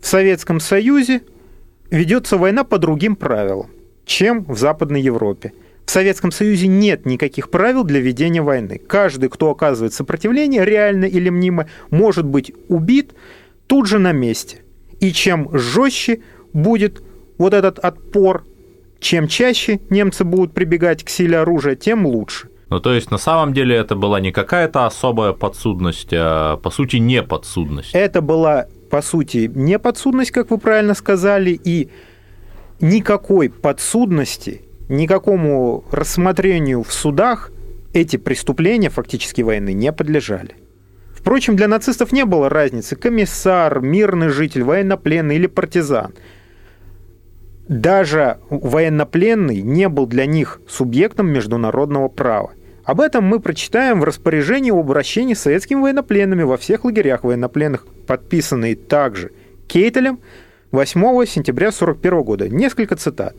в 0.00 0.06
Советском 0.06 0.60
Союзе 0.60 1.22
ведется 1.90 2.36
война 2.36 2.64
по 2.64 2.78
другим 2.78 3.16
правилам, 3.16 3.70
чем 4.04 4.44
в 4.44 4.58
Западной 4.58 5.00
Европе. 5.00 5.52
В 5.92 5.94
Советском 5.94 6.32
Союзе 6.32 6.68
нет 6.68 7.04
никаких 7.04 7.50
правил 7.50 7.84
для 7.84 8.00
ведения 8.00 8.40
войны. 8.40 8.78
Каждый, 8.78 9.28
кто 9.28 9.50
оказывает 9.50 9.92
сопротивление, 9.92 10.64
реально 10.64 11.04
или 11.04 11.28
мнимо, 11.28 11.66
может 11.90 12.24
быть 12.24 12.50
убит 12.68 13.12
тут 13.66 13.88
же 13.88 13.98
на 13.98 14.12
месте. 14.12 14.62
И 15.00 15.12
чем 15.12 15.50
жестче 15.52 16.22
будет 16.54 17.02
вот 17.36 17.52
этот 17.52 17.78
отпор, 17.78 18.42
чем 19.00 19.28
чаще 19.28 19.80
немцы 19.90 20.24
будут 20.24 20.54
прибегать 20.54 21.04
к 21.04 21.10
силе 21.10 21.40
оружия, 21.40 21.76
тем 21.76 22.06
лучше. 22.06 22.48
Ну, 22.70 22.80
то 22.80 22.94
есть, 22.94 23.10
на 23.10 23.18
самом 23.18 23.52
деле, 23.52 23.76
это 23.76 23.94
была 23.94 24.18
не 24.18 24.32
какая-то 24.32 24.86
особая 24.86 25.34
подсудность, 25.34 26.08
а, 26.14 26.56
по 26.56 26.70
сути, 26.70 26.96
не 26.96 27.22
подсудность. 27.22 27.90
Это 27.92 28.22
была, 28.22 28.64
по 28.88 29.02
сути, 29.02 29.52
не 29.54 29.78
подсудность, 29.78 30.30
как 30.30 30.52
вы 30.52 30.56
правильно 30.56 30.94
сказали, 30.94 31.50
и 31.50 31.90
никакой 32.80 33.50
подсудности 33.50 34.62
никакому 34.88 35.84
рассмотрению 35.90 36.82
в 36.82 36.92
судах 36.92 37.50
эти 37.92 38.16
преступления 38.16 38.90
фактически 38.90 39.42
войны 39.42 39.72
не 39.72 39.92
подлежали. 39.92 40.56
Впрочем, 41.12 41.56
для 41.56 41.68
нацистов 41.68 42.10
не 42.10 42.24
было 42.24 42.48
разницы, 42.48 42.96
комиссар, 42.96 43.80
мирный 43.80 44.28
житель, 44.28 44.64
военнопленный 44.64 45.36
или 45.36 45.46
партизан. 45.46 46.14
Даже 47.68 48.38
военнопленный 48.50 49.62
не 49.62 49.88
был 49.88 50.06
для 50.06 50.26
них 50.26 50.60
субъектом 50.68 51.28
международного 51.28 52.08
права. 52.08 52.52
Об 52.84 53.00
этом 53.00 53.24
мы 53.24 53.38
прочитаем 53.38 54.00
в 54.00 54.04
распоряжении 54.04 54.72
об 54.72 54.78
обращении 54.78 55.34
с 55.34 55.42
советскими 55.42 55.80
военнопленными 55.80 56.42
во 56.42 56.56
всех 56.56 56.84
лагерях 56.84 57.22
военнопленных, 57.22 57.86
подписанные 58.08 58.74
также 58.74 59.30
Кейтелем 59.68 60.18
8 60.72 61.00
сентября 61.26 61.68
1941 61.68 62.22
года. 62.22 62.48
Несколько 62.48 62.96
цитат. 62.96 63.36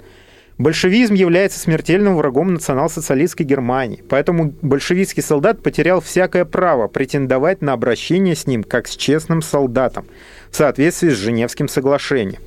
Большевизм 0.60 1.16
является 1.16 1.60
смертельным 1.60 2.16
врагом 2.16 2.54
национал-социалистской 2.54 3.46
Германии, 3.46 4.04
поэтому 4.08 4.54
большевистский 4.62 5.24
солдат 5.24 5.64
потерял 5.64 6.00
всякое 6.00 6.46
право 6.46 6.88
претендовать 6.88 7.62
на 7.62 7.74
обращение 7.74 8.36
с 8.36 8.46
ним 8.46 8.64
как 8.64 8.88
с 8.88 8.96
честным 8.96 9.42
солдатом 9.42 10.06
в 10.52 10.56
соответствии 10.56 11.10
с 11.10 11.18
Женевским 11.18 11.68
соглашением. 11.68 12.42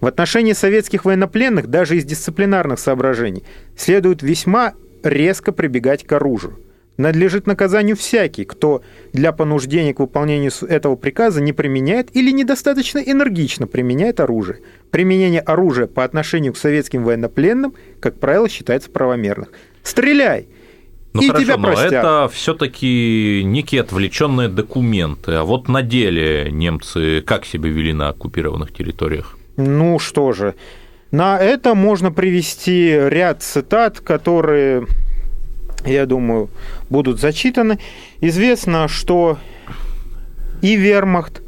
В 0.00 0.06
отношении 0.06 0.54
советских 0.54 1.04
военнопленных 1.04 1.66
даже 1.66 1.98
из 1.98 2.04
дисциплинарных 2.04 2.78
соображений 2.78 3.44
следует 3.76 4.22
весьма 4.22 4.72
резко 5.02 5.52
прибегать 5.52 6.06
к 6.06 6.12
оружию 6.12 6.58
надлежит 6.96 7.46
наказанию 7.46 7.96
всякий, 7.96 8.44
кто 8.44 8.82
для 9.12 9.32
понуждения 9.32 9.94
к 9.94 10.00
выполнению 10.00 10.52
этого 10.68 10.96
приказа 10.96 11.40
не 11.40 11.52
применяет 11.52 12.14
или 12.14 12.30
недостаточно 12.30 12.98
энергично 12.98 13.66
применяет 13.66 14.20
оружие. 14.20 14.60
Применение 14.90 15.40
оружия 15.40 15.86
по 15.86 16.04
отношению 16.04 16.52
к 16.52 16.56
советским 16.56 17.04
военнопленным, 17.04 17.74
как 18.00 18.18
правило, 18.18 18.48
считается 18.48 18.90
правомерным. 18.90 19.48
Стреляй! 19.82 20.48
Ну 21.12 21.22
и 21.22 21.28
хорошо, 21.28 21.44
тебя 21.44 21.56
но 21.56 21.72
это 21.72 22.30
все-таки 22.32 23.42
некие 23.44 23.80
отвлеченные 23.80 24.48
документы. 24.48 25.32
А 25.32 25.44
вот 25.44 25.68
на 25.68 25.82
деле 25.82 26.50
немцы 26.50 27.22
как 27.22 27.46
себя 27.46 27.70
вели 27.70 27.92
на 27.92 28.10
оккупированных 28.10 28.72
территориях? 28.72 29.38
Ну 29.56 29.98
что 29.98 30.32
же, 30.32 30.54
на 31.10 31.38
это 31.38 31.74
можно 31.74 32.12
привести 32.12 32.90
ряд 32.90 33.42
цитат, 33.42 34.00
которые 34.00 34.86
я 35.86 36.04
думаю, 36.06 36.50
будут 36.90 37.20
зачитаны. 37.20 37.78
Известно, 38.20 38.88
что 38.88 39.38
и 40.62 40.76
вермахт 40.76 41.42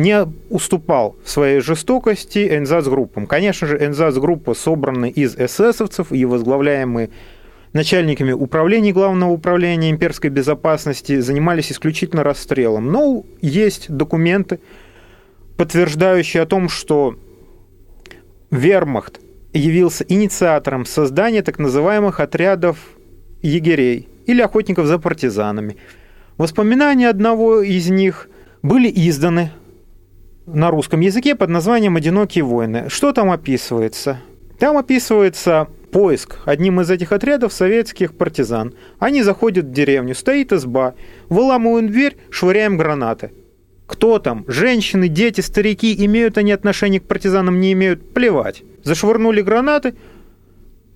не 0.00 0.26
уступал 0.48 1.16
в 1.24 1.30
своей 1.30 1.60
жестокости 1.60 2.56
энзац-группам. 2.56 3.26
Конечно 3.26 3.66
же, 3.66 3.76
энзац-группа 3.76 4.54
собраны 4.54 5.10
из 5.10 5.36
эсэсовцев 5.36 6.10
и 6.10 6.24
возглавляемые 6.24 7.10
начальниками 7.72 8.32
управления 8.32 8.92
Главного 8.92 9.30
управления 9.30 9.90
имперской 9.90 10.30
безопасности 10.30 11.20
занимались 11.20 11.70
исключительно 11.70 12.24
расстрелом. 12.24 12.90
Но 12.90 13.24
есть 13.42 13.90
документы, 13.90 14.60
подтверждающие 15.56 16.42
о 16.42 16.46
том, 16.46 16.68
что 16.68 17.16
вермахт 18.50 19.20
явился 19.52 20.04
инициатором 20.08 20.86
создания 20.86 21.42
так 21.42 21.58
называемых 21.58 22.20
отрядов 22.20 22.78
егерей 23.42 24.08
или 24.26 24.40
охотников 24.40 24.86
за 24.86 24.98
партизанами. 24.98 25.76
Воспоминания 26.38 27.08
одного 27.08 27.60
из 27.60 27.90
них 27.90 28.28
были 28.62 28.90
изданы 28.90 29.50
на 30.46 30.70
русском 30.70 31.00
языке 31.00 31.34
под 31.34 31.50
названием 31.50 31.96
«Одинокие 31.96 32.44
войны». 32.44 32.86
Что 32.88 33.12
там 33.12 33.30
описывается? 33.30 34.20
Там 34.58 34.76
описывается 34.76 35.68
поиск 35.90 36.38
одним 36.44 36.80
из 36.80 36.90
этих 36.90 37.12
отрядов 37.12 37.52
советских 37.52 38.14
партизан. 38.14 38.74
Они 38.98 39.22
заходят 39.22 39.66
в 39.66 39.72
деревню, 39.72 40.14
стоит 40.14 40.52
изба, 40.52 40.94
выламываем 41.28 41.88
дверь, 41.88 42.16
швыряем 42.30 42.76
гранаты. 42.76 43.32
Кто 43.86 44.18
там? 44.18 44.44
Женщины, 44.46 45.08
дети, 45.08 45.40
старики, 45.40 46.04
имеют 46.04 46.38
они 46.38 46.52
отношение 46.52 47.00
к 47.00 47.08
партизанам, 47.08 47.58
не 47.60 47.72
имеют? 47.72 48.14
Плевать. 48.14 48.62
Зашвырнули 48.84 49.42
гранаты, 49.42 49.94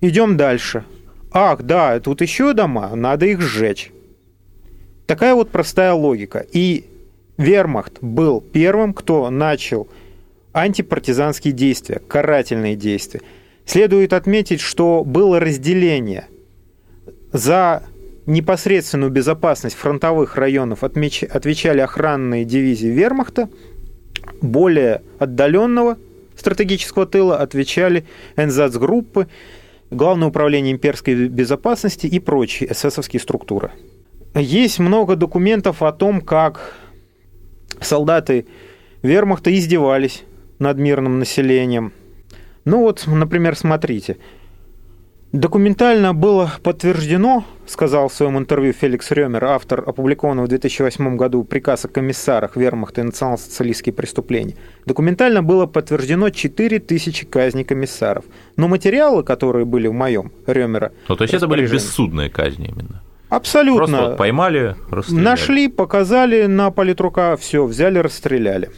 идем 0.01 0.37
дальше. 0.37 0.85
Ах, 1.31 1.63
да, 1.63 1.99
тут 1.99 2.21
еще 2.21 2.53
дома, 2.53 2.95
надо 2.95 3.25
их 3.25 3.41
сжечь. 3.41 3.91
Такая 5.05 5.35
вот 5.35 5.49
простая 5.49 5.93
логика. 5.93 6.45
И 6.53 6.85
Вермахт 7.37 7.97
был 8.01 8.41
первым, 8.41 8.93
кто 8.93 9.29
начал 9.29 9.87
антипартизанские 10.53 11.53
действия, 11.53 12.01
карательные 12.07 12.75
действия. 12.75 13.21
Следует 13.65 14.13
отметить, 14.13 14.61
что 14.61 15.03
было 15.03 15.39
разделение. 15.39 16.27
За 17.33 17.83
непосредственную 18.25 19.11
безопасность 19.11 19.75
фронтовых 19.75 20.37
районов 20.37 20.83
отвечали 20.83 21.79
охранные 21.79 22.45
дивизии 22.45 22.87
Вермахта, 22.87 23.49
более 24.41 25.01
отдаленного 25.19 25.97
стратегического 26.35 27.05
тыла 27.05 27.37
отвечали 27.37 28.05
НЗАЦ-группы, 28.37 29.27
Главное 29.91 30.27
управление 30.29 30.73
имперской 30.73 31.27
безопасности 31.27 32.07
и 32.07 32.19
прочие 32.19 32.71
эсэсовские 32.71 33.19
структуры. 33.19 33.71
Есть 34.33 34.79
много 34.79 35.15
документов 35.15 35.83
о 35.83 35.91
том, 35.91 36.21
как 36.21 36.73
солдаты 37.81 38.45
вермахта 39.01 39.53
издевались 39.55 40.23
над 40.59 40.77
мирным 40.77 41.19
населением. 41.19 41.93
Ну 42.65 42.79
вот, 42.79 43.05
например, 43.07 43.55
смотрите. 43.55 44.17
Документально 45.31 46.13
было 46.13 46.49
подтверждено, 46.63 47.43
сказал 47.67 48.07
в 48.07 48.13
своем 48.13 48.37
интервью 48.37 48.71
Феликс 48.71 49.11
Ремер, 49.11 49.43
автор 49.43 49.83
опубликованного 49.85 50.45
в 50.45 50.49
2008 50.49 51.17
году 51.17 51.43
приказа 51.43 51.89
о 51.89 51.91
комиссарах 51.91 52.55
вермахта 52.55 53.01
и 53.01 53.03
национал-социалистские 53.03 53.91
преступления. 53.91 54.55
Документально 54.85 55.43
было 55.43 55.65
подтверждено 55.65 56.29
4000 56.29 57.25
казней 57.25 57.65
комиссаров. 57.65 58.23
Но 58.55 58.69
материалы, 58.69 59.23
которые 59.23 59.65
были 59.65 59.87
в 59.87 59.93
моем 59.93 60.31
Ремера... 60.47 60.93
Ну, 61.09 61.17
то 61.17 61.25
есть 61.25 61.33
это 61.33 61.47
были 61.47 61.67
бессудные 61.67 62.29
казни 62.29 62.67
именно? 62.69 63.03
Абсолютно. 63.35 63.85
Просто 63.85 64.09
вот 64.09 64.17
поймали, 64.17 64.75
расстреляли. 64.89 65.25
Нашли, 65.25 65.67
показали 65.67 66.45
на 66.45 66.71
политрука, 66.71 67.35
все, 67.35 67.65
взяли, 67.65 67.99
расстреляли. 67.99 68.69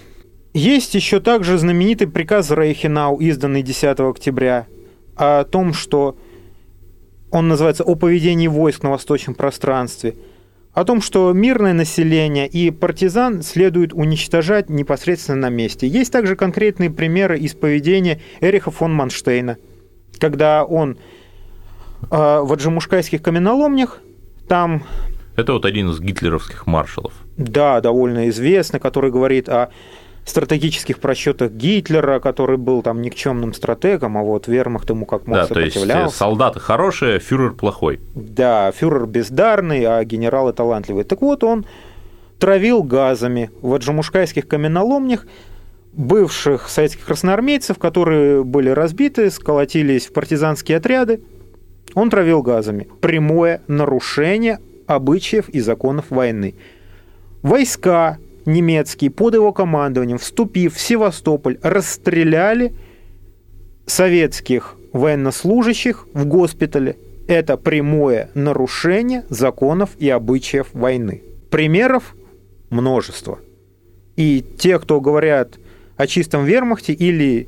Есть 0.55 0.95
еще 0.95 1.19
также 1.19 1.59
знаменитый 1.59 2.07
приказ 2.07 2.49
Рейхенау, 2.49 3.17
изданный 3.17 3.61
10 3.61 3.99
октября, 3.99 4.65
о 5.15 5.43
том, 5.43 5.73
что 5.73 6.17
он 7.29 7.47
называется 7.47 7.83
«О 7.83 7.93
поведении 7.93 8.47
войск 8.47 8.81
на 8.81 8.89
восточном 8.89 9.35
пространстве», 9.35 10.15
о 10.73 10.83
том, 10.85 11.01
что 11.01 11.31
мирное 11.33 11.73
население 11.73 12.47
и 12.47 12.71
партизан 12.71 13.43
следует 13.43 13.93
уничтожать 13.93 14.71
непосредственно 14.71 15.41
на 15.41 15.49
месте. 15.49 15.85
Есть 15.85 16.11
также 16.11 16.35
конкретные 16.35 16.89
примеры 16.89 17.37
из 17.37 17.53
поведения 17.53 18.21
Эриха 18.41 18.71
фон 18.71 18.91
Манштейна, 18.91 19.57
когда 20.17 20.65
он 20.65 20.97
э, 22.01 22.07
в 22.09 22.51
аджимушкайских 22.51 23.21
каменоломнях 23.21 24.01
там... 24.47 24.83
Это 25.35 25.53
вот 25.53 25.65
один 25.65 25.89
из 25.89 25.99
гитлеровских 25.99 26.65
маршалов. 26.65 27.13
Да, 27.37 27.79
довольно 27.81 28.29
известный, 28.29 28.79
который 28.79 29.11
говорит 29.11 29.49
о 29.49 29.69
стратегических 30.25 30.99
просчетах 30.99 31.51
Гитлера, 31.51 32.19
который 32.19 32.57
был 32.57 32.81
там 32.81 33.01
никчемным 33.01 33.53
стратегом, 33.53 34.17
а 34.17 34.23
вот 34.23 34.47
вермахт 34.47 34.89
ему 34.89 35.05
как 35.05 35.25
мог 35.25 35.37
да, 35.37 35.45
сопротивлялся. 35.45 35.93
То 35.93 36.03
есть 36.05 36.15
солдаты 36.15 36.59
хорошие, 36.59 37.19
фюрер 37.19 37.53
плохой. 37.53 38.01
Да, 38.13 38.71
фюрер 38.71 39.05
бездарный, 39.05 39.85
а 39.85 40.03
генералы 40.03 40.53
талантливые. 40.53 41.05
Так 41.05 41.21
вот, 41.21 41.43
он 41.43 41.65
травил 42.39 42.83
газами 42.83 43.51
в 43.61 43.73
аджимушкайских 43.73 44.47
каменоломнях 44.47 45.25
бывших 45.93 46.67
советских 46.69 47.05
красноармейцев, 47.05 47.79
которые 47.79 48.43
были 48.43 48.69
разбиты, 48.69 49.31
сколотились 49.31 50.07
в 50.07 50.13
партизанские 50.13 50.77
отряды, 50.77 51.21
он 51.97 52.11
травил 52.11 52.43
газами. 52.43 52.87
Прямое 53.01 53.61
нарушение 53.67 54.59
обычаев 54.85 55.49
и 55.49 55.59
законов 55.59 56.11
войны. 56.11 56.53
Войска 57.41 58.19
немецкие 58.45 59.09
под 59.09 59.33
его 59.33 59.51
командованием, 59.51 60.19
вступив 60.19 60.75
в 60.75 60.79
Севастополь, 60.79 61.57
расстреляли 61.63 62.75
советских 63.87 64.75
военнослужащих 64.93 66.07
в 66.13 66.27
госпитале. 66.27 66.97
Это 67.27 67.57
прямое 67.57 68.29
нарушение 68.35 69.23
законов 69.29 69.89
и 69.97 70.07
обычаев 70.07 70.67
войны. 70.73 71.23
Примеров 71.49 72.15
множество. 72.69 73.39
И 74.15 74.45
те, 74.59 74.77
кто 74.77 75.01
говорят 75.01 75.57
о 75.95 76.05
чистом 76.05 76.45
вермахте 76.45 76.93
или 76.93 77.47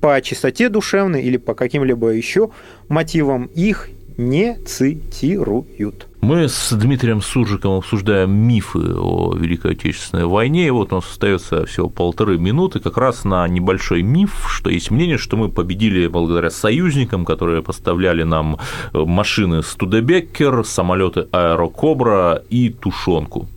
по 0.00 0.20
чистоте 0.22 0.68
душевной 0.68 1.22
или 1.22 1.36
по 1.36 1.54
каким-либо 1.54 2.08
еще 2.08 2.50
мотивам 2.88 3.46
их 3.54 3.88
не 4.16 4.56
цитируют. 4.66 6.06
Мы 6.20 6.48
с 6.48 6.72
Дмитрием 6.72 7.22
Суржиком 7.22 7.78
обсуждаем 7.78 8.30
мифы 8.30 8.94
о 8.94 9.34
Великой 9.34 9.72
Отечественной 9.72 10.26
войне, 10.26 10.66
и 10.66 10.70
вот 10.70 10.92
у 10.92 10.96
нас 10.96 11.10
остается 11.10 11.64
всего 11.64 11.88
полторы 11.88 12.36
минуты 12.38 12.80
как 12.80 12.98
раз 12.98 13.24
на 13.24 13.48
небольшой 13.48 14.02
миф, 14.02 14.46
что 14.50 14.68
есть 14.68 14.90
мнение, 14.90 15.16
что 15.16 15.38
мы 15.38 15.48
победили 15.48 16.06
благодаря 16.08 16.50
союзникам, 16.50 17.24
которые 17.24 17.62
поставляли 17.62 18.22
нам 18.22 18.58
машины 18.92 19.62
Студебеккер, 19.62 20.64
самолеты 20.66 21.26
Аэрокобра 21.32 22.42
и 22.50 22.68
тушенку. 22.68 23.48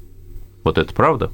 Вот 0.63 0.77
это 0.77 0.93
правда? 0.93 1.29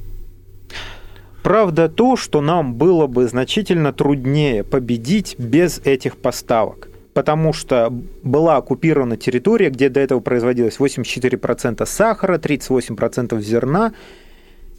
Правда 1.44 1.88
то, 1.90 2.16
что 2.16 2.42
нам 2.42 2.74
было 2.76 3.08
бы 3.08 3.28
значительно 3.28 3.94
труднее 3.94 4.64
победить 4.64 5.38
без 5.40 5.80
этих 5.80 6.18
поставок 6.18 6.90
потому 7.20 7.52
что 7.52 7.92
была 8.24 8.56
оккупирована 8.56 9.18
территория, 9.18 9.70
где 9.70 9.90
до 9.90 10.00
этого 10.00 10.22
производилось 10.22 10.78
84% 10.78 11.86
сахара, 11.86 12.38
38% 12.38 13.42
зерна 13.42 13.94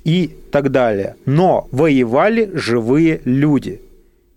и 0.04 0.30
так 0.50 0.70
далее. 0.70 1.16
Но 1.26 1.68
воевали 1.70 2.50
живые 2.54 3.20
люди. 3.26 3.82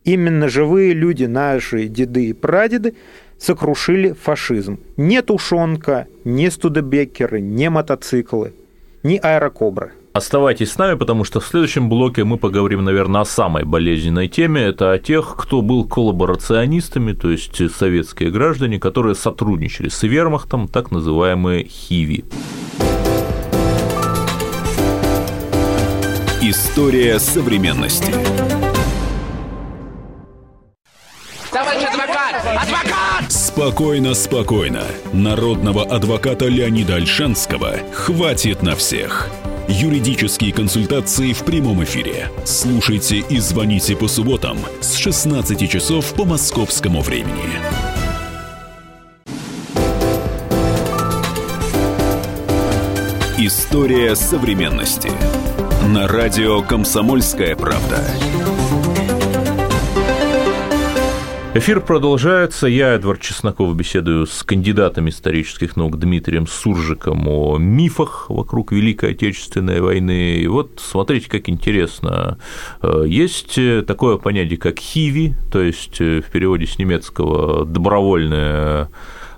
Именно 0.03 0.49
живые 0.49 0.93
люди, 0.93 1.23
наши 1.23 1.87
деды 1.87 2.25
и 2.25 2.33
прадеды, 2.33 2.95
сокрушили 3.37 4.11
фашизм. 4.11 4.79
Не 4.97 5.21
тушенка, 5.21 6.07
не 6.25 6.51
студебекеры, 6.51 7.39
не 7.39 7.69
мотоциклы, 7.69 8.53
не 9.01 9.17
аэрокобры– 9.17 9.93
Оставайтесь 10.13 10.71
с 10.71 10.77
нами, 10.77 10.95
потому 10.95 11.23
что 11.23 11.39
в 11.39 11.47
следующем 11.47 11.89
блоке 11.89 12.23
мы 12.23 12.37
поговорим, 12.37 12.83
наверное, 12.83 13.21
о 13.21 13.25
самой 13.25 13.63
болезненной 13.63 14.27
теме. 14.27 14.61
Это 14.61 14.91
о 14.91 14.99
тех, 14.99 15.35
кто 15.35 15.63
был 15.63 15.85
коллаборационистами, 15.85 17.13
то 17.13 17.31
есть 17.31 17.59
советские 17.75 18.29
граждане, 18.29 18.79
которые 18.79 19.15
сотрудничали 19.15 19.89
с 19.89 20.03
вермахтом, 20.03 20.67
так 20.67 20.91
называемые 20.91 21.65
хиви. 21.65 22.25
История 26.41 27.17
современности. 27.17 28.13
Товарищ 31.51 31.85
адвокат! 31.91 32.35
Адвокат! 32.61 33.31
Спокойно, 33.31 34.13
спокойно. 34.13 34.83
Народного 35.11 35.83
адвоката 35.83 36.45
Леонида 36.45 36.95
Альшанского 36.95 37.77
хватит 37.93 38.61
на 38.61 38.75
всех. 38.75 39.31
Юридические 39.67 40.51
консультации 40.51 41.31
в 41.31 41.43
прямом 41.45 41.83
эфире. 41.83 42.29
Слушайте 42.43 43.19
и 43.19 43.39
звоните 43.39 43.95
по 43.95 44.09
субботам 44.09 44.57
с 44.81 44.95
16 44.95 45.69
часов 45.69 46.13
по 46.13 46.25
московскому 46.25 47.01
времени. 47.01 47.59
История 53.37 54.15
современности. 54.15 55.11
На 55.87 56.07
радио 56.07 56.61
«Комсомольская 56.61 57.55
правда». 57.55 58.03
Эфир 61.55 61.81
продолжается. 61.81 62.65
Я, 62.65 62.93
Эдвард 62.93 63.21
Чесноков, 63.21 63.75
беседую 63.75 64.25
с 64.25 64.41
кандидатом 64.41 65.07
исторических 65.07 65.75
наук 65.75 65.99
Дмитрием 65.99 66.47
Суржиком 66.47 67.27
о 67.27 67.59
мифах 67.59 68.31
вокруг 68.31 68.71
Великой 68.71 69.11
Отечественной 69.11 69.79
войны. 69.79 70.37
И 70.37 70.47
вот 70.47 70.81
смотрите, 70.83 71.29
как 71.29 71.47
интересно. 71.49 72.39
Э, 72.81 73.03
есть 73.05 73.59
такое 73.85 74.17
понятие, 74.17 74.57
как 74.57 74.79
хиви, 74.79 75.35
то 75.51 75.61
есть 75.61 76.01
э, 76.01 76.21
в 76.21 76.31
переводе 76.31 76.65
с 76.65 76.79
немецкого 76.79 77.65
добровольное 77.65 78.89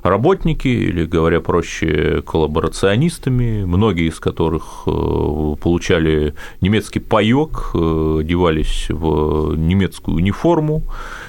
работники, 0.09 0.67
или, 0.67 1.05
говоря 1.05 1.41
проще, 1.41 2.21
коллаборационистами, 2.25 3.65
многие 3.65 4.07
из 4.07 4.19
которых 4.19 4.83
э, 4.85 5.55
получали 5.61 6.33
немецкий 6.61 6.99
паёк, 6.99 7.71
э, 7.73 8.17
одевались 8.21 8.87
в 8.89 9.55
немецкую 9.55 10.17
униформу, 10.17 10.83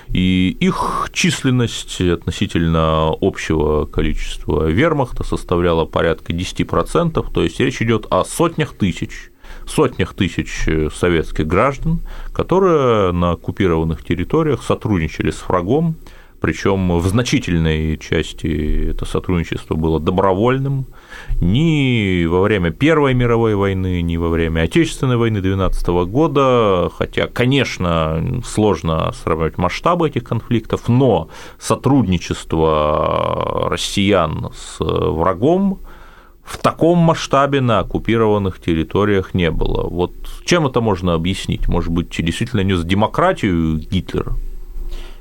и 0.09 0.57
их 0.61 1.11
численность 1.13 2.01
относительно 2.01 3.13
общего 3.21 3.87
количества 3.87 4.67
вермахта 4.67 5.25
составляла 5.25 5.85
порядка 5.85 6.33
10%, 6.33 7.33
то 7.33 7.43
есть 7.43 7.61
речь 7.61 7.83
идет 7.83 8.07
о 8.11 8.25
сотнях 8.25 8.75
тысяч 8.75 9.31
сотнях 9.67 10.15
тысяч 10.15 10.69
советских 10.95 11.47
граждан, 11.47 12.01
которые 12.33 13.13
на 13.13 13.33
оккупированных 13.33 14.05
территориях 14.05 14.63
сотрудничали 14.63 15.31
с 15.31 15.49
врагом, 15.49 15.97
причем 16.41 16.99
в 16.99 17.07
значительной 17.07 17.99
части 17.99 18.91
это 18.91 19.05
сотрудничество 19.05 19.75
было 19.75 20.01
добровольным. 20.01 20.87
Ни 21.41 22.25
во 22.27 22.43
время 22.43 22.71
Первой 22.71 23.15
мировой 23.15 23.55
войны, 23.55 24.03
ни 24.03 24.17
во 24.17 24.29
время 24.29 24.63
Отечественной 24.63 25.17
войны 25.17 25.41
12 25.41 25.87
года, 26.09 26.91
хотя, 26.97 27.27
конечно, 27.27 28.43
сложно 28.45 29.13
сравнивать 29.13 29.59
масштабы 29.59 30.09
этих 30.09 30.25
конфликтов, 30.25 30.89
но 30.89 31.29
сотрудничество 31.59 33.69
россиян 33.71 34.51
с 34.55 34.81
врагом 34.81 35.81
в 36.47 36.59
таком 36.59 36.99
масштабе 36.99 37.61
на 37.61 37.81
оккупированных 37.81 38.61
территориях 38.61 39.35
не 39.35 39.51
было. 39.51 39.89
Вот 39.89 40.13
чем 40.45 40.67
это 40.67 40.81
можно 40.81 41.15
объяснить? 41.15 41.67
Может 41.67 41.91
быть, 41.91 42.09
действительно 42.09 42.61
нес 42.61 42.85
демократию 42.85 43.79
Гитлера? 43.79 44.33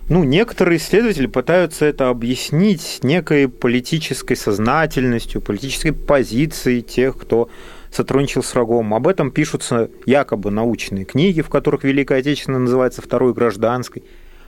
Ну, 0.08 0.24
некоторые 0.24 0.78
исследователи 0.78 1.26
пытаются 1.26 1.86
это 1.86 2.10
объяснить 2.10 3.00
некой 3.02 3.48
политической 3.50 4.36
сознательностью, 4.36 5.42
политической 5.42 5.92
позицией 5.92 6.84
тех, 6.84 7.18
кто 7.18 7.50
сотрудничал 7.90 8.44
с 8.44 8.54
врагом. 8.54 8.94
Об 8.94 9.08
этом 9.08 9.32
пишутся 9.32 9.90
якобы 10.06 10.52
научные 10.52 11.06
книги, 11.06 11.42
в 11.42 11.50
которых 11.50 11.84
Великая 11.84 12.20
Отечественная 12.20 12.60
называется 12.60 13.02
Второй 13.02 13.34
гражданской. 13.34 14.04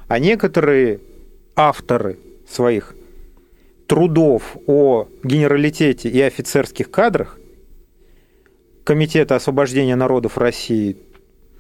А 0.07 0.19
некоторые 0.19 0.99
авторы 1.55 2.19
своих 2.47 2.93
трудов 3.87 4.57
о 4.67 5.07
генералитете 5.23 6.09
и 6.09 6.21
офицерских 6.21 6.91
кадрах 6.91 7.37
Комитета 8.83 9.35
освобождения 9.35 9.97
народов 9.97 10.37
России 10.37 10.95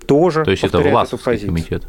тоже 0.05 0.45
То 0.45 0.51
есть 0.51 0.63
это 0.63 0.79
властный 0.79 1.19
комитет? 1.19 1.87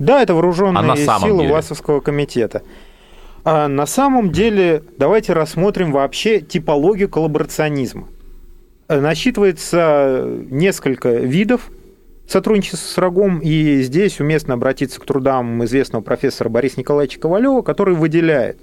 Да, 0.00 0.22
это 0.22 0.32
вооруженные 0.32 0.92
а 0.92 1.20
силы 1.20 1.42
деле? 1.42 1.50
Власовского 1.50 2.00
комитета. 2.00 2.62
А 3.44 3.68
на 3.68 3.86
самом 3.86 4.32
деле, 4.32 4.82
давайте 4.96 5.34
рассмотрим 5.34 5.92
вообще 5.92 6.40
типологию 6.40 7.08
коллаборационизма. 7.08 8.08
Насчитывается 8.88 10.26
несколько 10.50 11.10
видов 11.10 11.70
сотрудничества 12.26 12.78
с 12.78 12.96
врагом, 12.96 13.40
и 13.40 13.82
здесь 13.82 14.20
уместно 14.20 14.54
обратиться 14.54 15.00
к 15.00 15.04
трудам 15.04 15.62
известного 15.64 16.02
профессора 16.02 16.48
Бориса 16.48 16.80
Николаевича 16.80 17.20
Ковалева, 17.20 17.60
который 17.60 17.94
выделяет 17.94 18.58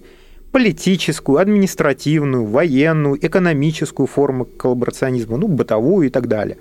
политическую, 0.52 1.38
административную, 1.38 2.46
военную, 2.46 3.24
экономическую 3.24 4.08
форму 4.08 4.46
коллаборационизма, 4.46 5.38
ну, 5.38 5.48
бытовую 5.48 6.08
и 6.08 6.10
так 6.10 6.28
далее. 6.28 6.58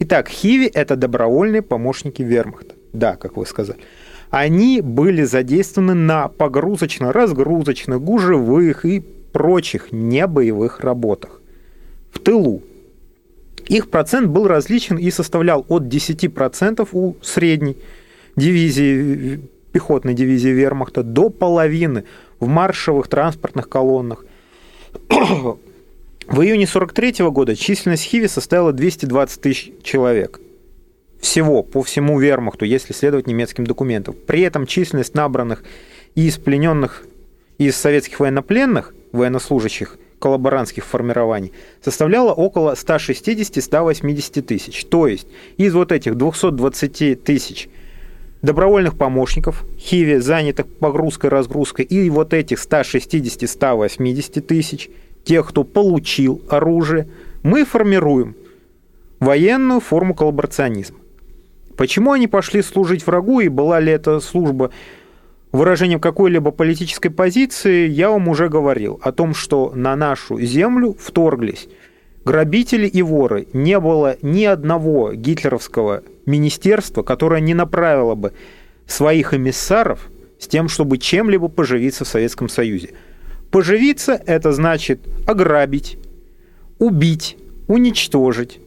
Итак, 0.00 0.28
Хиви– 0.28 0.66
это 0.74 0.96
добровольные 0.96 1.62
помощники 1.62 2.22
вермахта. 2.22 2.74
Да, 2.92 3.14
как 3.14 3.36
вы 3.36 3.46
сказали 3.46 3.78
они 4.30 4.80
были 4.80 5.24
задействованы 5.24 5.94
на 5.94 6.28
погрузочно-разгрузочных, 6.28 8.00
гужевых 8.00 8.84
и 8.84 9.00
прочих 9.32 9.92
небоевых 9.92 10.80
работах 10.80 11.40
в 12.12 12.18
тылу. 12.18 12.62
Их 13.66 13.90
процент 13.90 14.28
был 14.28 14.46
различен 14.46 14.96
и 14.96 15.10
составлял 15.10 15.64
от 15.68 15.84
10% 15.84 16.88
у 16.92 17.16
средней 17.22 17.76
дивизии, 18.36 19.40
пехотной 19.72 20.14
дивизии 20.14 20.48
вермахта 20.48 21.02
до 21.02 21.28
половины 21.28 22.04
в 22.40 22.46
маршевых 22.46 23.08
транспортных 23.08 23.68
колоннах. 23.68 24.24
В 26.28 26.42
июне 26.42 26.66
43 26.66 27.24
года 27.30 27.56
численность 27.56 28.04
Хиви 28.04 28.28
составила 28.28 28.72
220 28.72 29.40
тысяч 29.40 29.72
человек– 29.82 30.40
всего 31.20 31.62
по 31.62 31.82
всему 31.82 32.18
вермахту, 32.18 32.64
если 32.64 32.92
следовать 32.92 33.26
немецким 33.26 33.66
документам. 33.66 34.14
При 34.26 34.42
этом 34.42 34.66
численность 34.66 35.14
набранных 35.14 35.62
из 36.14 36.38
плененных 36.38 37.04
из 37.58 37.76
советских 37.76 38.20
военнопленных, 38.20 38.94
военнослужащих, 39.12 39.98
коллаборантских 40.18 40.84
формирований 40.84 41.52
составляла 41.82 42.32
около 42.32 42.74
160-180 42.74 44.42
тысяч. 44.42 44.84
То 44.84 45.06
есть 45.06 45.28
из 45.56 45.74
вот 45.74 45.92
этих 45.92 46.16
220 46.16 47.22
тысяч 47.22 47.68
добровольных 48.42 48.96
помощников, 48.96 49.64
Хиви, 49.78 50.18
занятых 50.18 50.66
погрузкой-разгрузкой, 50.66 51.84
и 51.84 52.10
вот 52.10 52.34
этих 52.34 52.58
160-180 52.58 54.40
тысяч, 54.40 54.90
тех, 55.24 55.48
кто 55.48 55.64
получил 55.64 56.42
оружие, 56.48 57.08
мы 57.42 57.64
формируем 57.64 58.36
военную 59.20 59.80
форму 59.80 60.14
коллаборационизма. 60.14 60.98
Почему 61.78 62.10
они 62.10 62.26
пошли 62.26 62.60
служить 62.60 63.06
врагу, 63.06 63.38
и 63.38 63.46
была 63.46 63.78
ли 63.78 63.92
эта 63.92 64.18
служба 64.18 64.72
выражением 65.52 66.00
какой-либо 66.00 66.50
политической 66.50 67.08
позиции, 67.08 67.88
я 67.88 68.10
вам 68.10 68.26
уже 68.26 68.48
говорил 68.48 69.00
о 69.00 69.12
том, 69.12 69.32
что 69.32 69.72
на 69.76 69.94
нашу 69.94 70.40
землю 70.40 70.96
вторглись 70.98 71.68
грабители 72.24 72.88
и 72.88 73.00
воры. 73.00 73.46
Не 73.52 73.78
было 73.78 74.16
ни 74.22 74.42
одного 74.42 75.12
гитлеровского 75.12 76.02
министерства, 76.26 77.04
которое 77.04 77.40
не 77.40 77.54
направило 77.54 78.16
бы 78.16 78.32
своих 78.88 79.32
эмиссаров 79.32 80.10
с 80.40 80.48
тем, 80.48 80.68
чтобы 80.68 80.98
чем-либо 80.98 81.46
поживиться 81.46 82.04
в 82.04 82.08
Советском 82.08 82.48
Союзе. 82.48 82.90
Поживиться– 83.52 84.20
это 84.26 84.50
значит 84.50 85.00
ограбить, 85.28 85.96
убить, 86.80 87.36
уничтожить, 87.68 88.58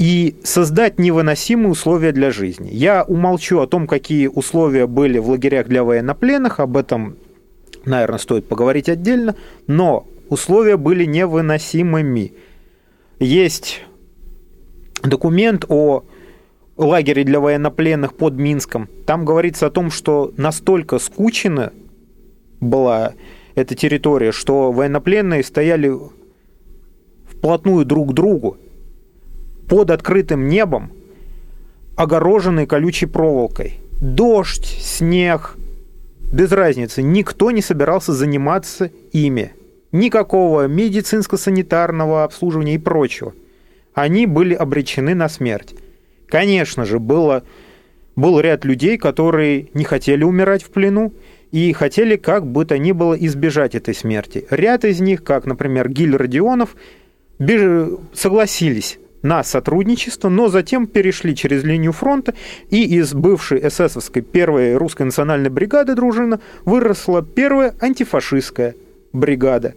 и 0.00 0.36
создать 0.42 0.98
невыносимые 0.98 1.68
условия 1.68 2.12
для 2.12 2.30
жизни. 2.30 2.70
Я 2.72 3.04
умолчу 3.04 3.60
о 3.60 3.66
том, 3.66 3.86
какие 3.86 4.28
условия 4.28 4.86
были 4.86 5.18
в 5.18 5.28
лагерях 5.28 5.68
для 5.68 5.84
военнопленных, 5.84 6.58
об 6.58 6.78
этом, 6.78 7.18
наверное, 7.84 8.18
стоит 8.18 8.48
поговорить 8.48 8.88
отдельно, 8.88 9.36
но 9.66 10.06
условия 10.30 10.78
были 10.78 11.04
невыносимыми. 11.04 12.32
Есть 13.18 13.82
документ 15.02 15.66
о 15.68 16.04
лагере 16.78 17.22
для 17.22 17.38
военнопленных 17.38 18.14
под 18.14 18.36
Минском. 18.36 18.88
Там 19.04 19.26
говорится 19.26 19.66
о 19.66 19.70
том, 19.70 19.90
что 19.90 20.32
настолько 20.38 20.98
скучена 20.98 21.74
была 22.58 23.12
эта 23.54 23.74
территория, 23.74 24.32
что 24.32 24.72
военнопленные 24.72 25.44
стояли 25.44 25.92
вплотную 27.28 27.84
друг 27.84 28.12
к 28.12 28.14
другу, 28.14 28.56
под 29.70 29.92
открытым 29.92 30.48
небом, 30.48 30.90
огороженный 31.94 32.66
колючей 32.66 33.06
проволокой. 33.06 33.78
Дождь, 34.00 34.66
снег, 34.66 35.56
без 36.32 36.50
разницы, 36.50 37.02
никто 37.02 37.52
не 37.52 37.62
собирался 37.62 38.12
заниматься 38.12 38.90
ими. 39.12 39.52
Никакого 39.92 40.66
медицинско-санитарного 40.66 42.24
обслуживания 42.24 42.74
и 42.74 42.78
прочего. 42.78 43.32
Они 43.94 44.26
были 44.26 44.54
обречены 44.54 45.14
на 45.14 45.28
смерть. 45.28 45.74
Конечно 46.26 46.84
же, 46.84 46.98
было, 46.98 47.44
был 48.16 48.40
ряд 48.40 48.64
людей, 48.64 48.98
которые 48.98 49.68
не 49.72 49.84
хотели 49.84 50.24
умирать 50.24 50.64
в 50.64 50.70
плену 50.70 51.12
и 51.52 51.72
хотели 51.72 52.16
как 52.16 52.44
бы 52.44 52.64
то 52.64 52.76
ни 52.76 52.90
было 52.90 53.14
избежать 53.14 53.76
этой 53.76 53.94
смерти. 53.94 54.44
Ряд 54.50 54.84
из 54.84 55.00
них, 55.00 55.22
как, 55.22 55.46
например, 55.46 55.88
Гиль 55.90 56.16
Родионов, 56.16 56.74
согласились 58.12 58.98
на 59.22 59.42
сотрудничество, 59.44 60.28
но 60.28 60.48
затем 60.48 60.86
перешли 60.86 61.34
через 61.34 61.62
линию 61.62 61.92
фронта, 61.92 62.34
и 62.70 62.84
из 62.96 63.12
бывшей 63.14 63.66
эсэсовской 63.66 64.22
первой 64.22 64.76
русской 64.76 65.02
национальной 65.02 65.50
бригады 65.50 65.94
дружина 65.94 66.40
выросла 66.64 67.22
первая 67.22 67.74
антифашистская 67.80 68.74
бригада. 69.12 69.74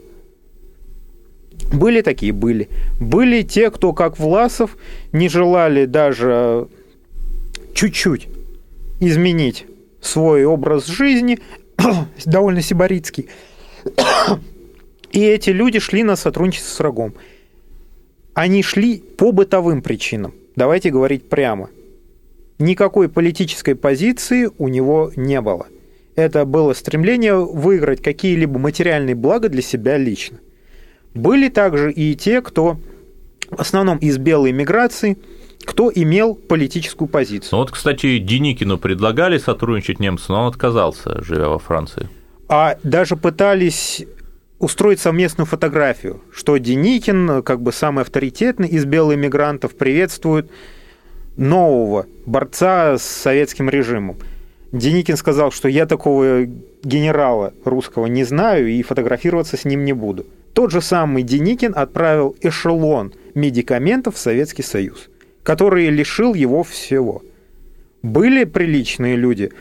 Были 1.72 2.02
такие, 2.02 2.32
были. 2.32 2.70
Были 3.00 3.42
те, 3.42 3.72
кто, 3.72 3.94
как 3.94 4.20
Власов, 4.20 4.78
не 5.12 5.30
желали 5.30 5.86
даже 5.86 6.68
чуть-чуть 7.74 8.28
изменить 9.00 9.66
свой 10.02 10.46
образ 10.46 10.86
жизни, 10.88 11.40
довольно 12.26 12.62
сибаритский. 12.62 13.30
И 15.12 15.24
эти 15.24 15.52
люди 15.52 15.80
шли 15.80 16.04
на 16.04 16.16
сотрудничество 16.16 16.70
с 16.70 16.80
врагом. 16.80 17.14
Они 18.34 18.64
шли 18.64 18.98
по 18.98 19.32
бытовым 19.32 19.82
причинам. 19.82 20.34
Давайте 20.56 20.90
говорить 20.90 21.30
прямо. 21.30 21.70
Никакой 22.60 23.10
политической 23.10 23.76
позиции 23.76 24.50
у 24.58 24.68
него 24.68 25.12
не 25.16 25.42
было. 25.42 25.68
Это 26.16 26.46
было 26.46 26.74
стремление 26.74 27.36
выиграть 27.36 28.02
какие-либо 28.02 28.60
материальные 28.60 29.16
блага 29.16 29.50
для 29.50 29.62
себя 29.62 29.98
лично. 29.98 30.40
Были 31.14 31.50
также 31.50 31.92
и 31.92 32.16
те, 32.16 32.42
кто 32.42 32.78
в 33.50 33.60
основном 33.60 33.98
из 33.98 34.18
белой 34.18 34.52
миграции, 34.52 35.18
кто 35.64 35.92
имел 35.94 36.36
политическую 36.36 37.08
позицию. 37.08 37.50
Ну 37.52 37.58
вот, 37.60 37.72
кстати, 37.72 38.18
Деникину 38.18 38.78
предлагали 38.78 39.38
сотрудничать 39.38 40.00
немцы, 40.00 40.26
но 40.30 40.44
он 40.44 40.48
отказался, 40.48 41.24
живя 41.24 41.50
во 41.50 41.60
Франции. 41.60 42.10
А 42.50 42.78
даже 42.84 43.16
пытались 43.16 44.06
устроить 44.64 45.00
совместную 45.00 45.46
фотографию, 45.46 46.22
что 46.32 46.58
Деникин, 46.58 47.44
как 47.44 47.62
бы 47.62 47.74
самый 47.74 48.04
авторитетный 48.04 48.70
из 48.70 48.86
белых 48.86 49.18
мигрантов, 49.18 49.76
приветствует 49.76 50.50
нового 51.36 52.06
борца 52.26 52.98
с 52.98 53.04
советским 53.04 53.70
режимом. 53.70 54.18
Деникин 54.72 55.18
сказал, 55.18 55.52
что 55.52 55.68
я 55.68 55.86
такого 55.86 56.46
генерала 56.84 57.54
русского 57.66 58.06
не 58.06 58.24
знаю 58.24 58.70
и 58.70 58.82
фотографироваться 58.84 59.58
с 59.58 59.66
ним 59.66 59.84
не 59.84 59.94
буду. 59.94 60.26
Тот 60.54 60.72
же 60.72 60.82
самый 60.82 61.24
Деникин 61.24 61.74
отправил 61.76 62.36
эшелон 62.42 63.14
медикаментов 63.34 64.16
в 64.16 64.20
Советский 64.20 64.64
Союз, 64.64 65.10
который 65.44 65.90
лишил 65.90 66.34
его 66.34 66.64
всего. 66.64 67.22
Были 68.02 68.46
приличные 68.46 69.16
люди 69.18 69.52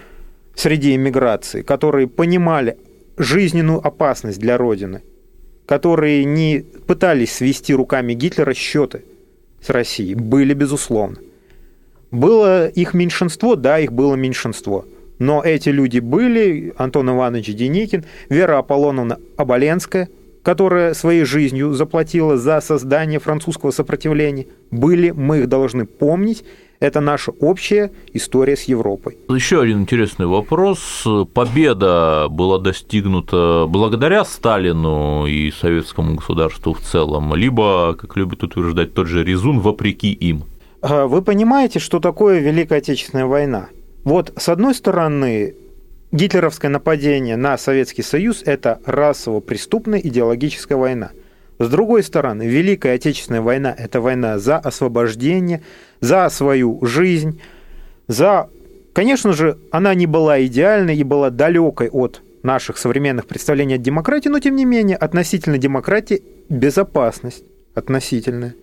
среди 0.54 0.94
иммиграции, 0.94 1.62
которые 1.62 2.06
понимали 2.06 2.76
жизненную 3.22 3.84
опасность 3.84 4.38
для 4.38 4.58
Родины, 4.58 5.02
которые 5.66 6.24
не 6.24 6.64
пытались 6.86 7.32
свести 7.32 7.74
руками 7.74 8.14
Гитлера 8.14 8.54
счеты 8.54 9.04
с 9.60 9.70
Россией, 9.70 10.14
были, 10.14 10.54
безусловно. 10.54 11.18
Было 12.10 12.68
их 12.68 12.94
меньшинство, 12.94 13.56
да, 13.56 13.78
их 13.78 13.92
было 13.92 14.14
меньшинство. 14.14 14.84
Но 15.18 15.42
эти 15.42 15.68
люди 15.68 15.98
были, 16.00 16.74
Антон 16.76 17.10
Иванович 17.10 17.54
Деникин, 17.54 18.04
Вера 18.28 18.58
Аполлоновна 18.58 19.18
Оболенская, 19.36 20.08
которая 20.42 20.94
своей 20.94 21.24
жизнью 21.24 21.72
заплатила 21.72 22.36
за 22.36 22.60
создание 22.60 23.20
французского 23.20 23.70
сопротивления, 23.70 24.46
были, 24.70 25.10
мы 25.10 25.38
их 25.38 25.48
должны 25.48 25.86
помнить, 25.86 26.44
это 26.82 27.00
наша 27.00 27.30
общая 27.30 27.92
история 28.12 28.56
с 28.56 28.64
Европой. 28.64 29.16
Еще 29.28 29.62
один 29.62 29.82
интересный 29.82 30.26
вопрос. 30.26 31.06
Победа 31.32 32.26
была 32.28 32.58
достигнута 32.58 33.66
благодаря 33.68 34.24
Сталину 34.24 35.26
и 35.26 35.52
советскому 35.52 36.16
государству 36.16 36.74
в 36.74 36.80
целом, 36.80 37.36
либо, 37.36 37.94
как 37.94 38.16
любит 38.16 38.42
утверждать 38.42 38.94
тот 38.94 39.06
же 39.06 39.22
Резун, 39.22 39.60
вопреки 39.60 40.12
им? 40.12 40.42
А 40.80 41.06
вы 41.06 41.22
понимаете, 41.22 41.78
что 41.78 42.00
такое 42.00 42.40
Великая 42.40 42.78
Отечественная 42.78 43.26
война? 43.26 43.68
Вот, 44.02 44.32
с 44.36 44.48
одной 44.48 44.74
стороны, 44.74 45.54
гитлеровское 46.10 46.68
нападение 46.68 47.36
на 47.36 47.58
Советский 47.58 48.02
Союз– 48.02 48.42
это 48.44 48.80
расово-преступная 48.84 50.00
идеологическая 50.00 50.76
война– 50.76 51.12
с 51.64 51.68
другой 51.68 52.02
стороны, 52.02 52.44
Великая 52.44 52.94
Отечественная 52.94 53.40
война– 53.40 53.74
это 53.78 54.00
война 54.00 54.38
за 54.38 54.58
освобождение, 54.58 55.62
за 56.00 56.28
свою 56.28 56.84
жизнь, 56.84 57.40
за... 58.08 58.48
Конечно 58.92 59.32
же, 59.32 59.58
она 59.70 59.94
не 59.94 60.06
была 60.06 60.44
идеальной 60.44 60.96
и 60.96 61.04
была 61.04 61.30
далекой 61.30 61.88
от 61.88 62.20
наших 62.42 62.78
современных 62.78 63.26
представлений 63.26 63.74
о 63.74 63.78
демократии, 63.78 64.28
но 64.28 64.40
тем 64.40 64.56
не 64.56 64.64
менее 64.64 64.96
относительно 64.96 65.56
демократии 65.56 66.22
безопасность 66.48 67.44
относительная. 67.74 68.54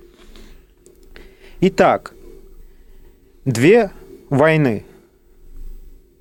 Итак, 1.62 2.14
две 3.46 3.92
войны 4.30 4.86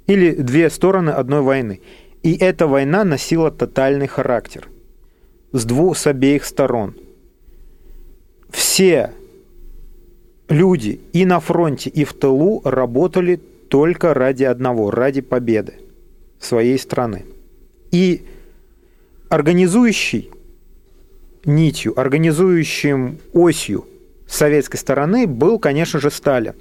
или 0.07 0.31
две 0.31 0.71
стороны 0.71 1.11
одной 1.11 1.43
войны. 1.43 1.81
И 2.23 2.37
эта 2.37 2.67
война 2.67 3.05
носила 3.05 3.51
тотальный 3.51 4.07
характер– 4.07 4.69
с 5.53 5.65
двух, 5.65 5.97
с 5.97 6.07
обеих 6.07 6.45
сторон. 6.45 6.95
Все 8.51 9.13
люди 10.49 11.01
и 11.13 11.25
на 11.25 11.41
фронте, 11.41 11.91
и 11.91 12.05
в 12.05 12.15
тылу 12.15 12.63
работали 12.65 13.37
только 13.69 14.15
ради 14.15 14.45
одного, 14.45 14.91
ради 14.91 15.21
победы 15.21 15.75
своей 16.41 16.79
страны. 16.79 17.25
И 17.91 18.25
организующий 19.29 20.31
нитью, 21.45 21.99
организующим 21.99 23.19
осью 23.33 23.87
советской 24.27 24.77
стороны 24.77 25.27
был, 25.27 25.59
конечно 25.59 26.01
же, 26.01 26.11
Сталин. 26.11 26.55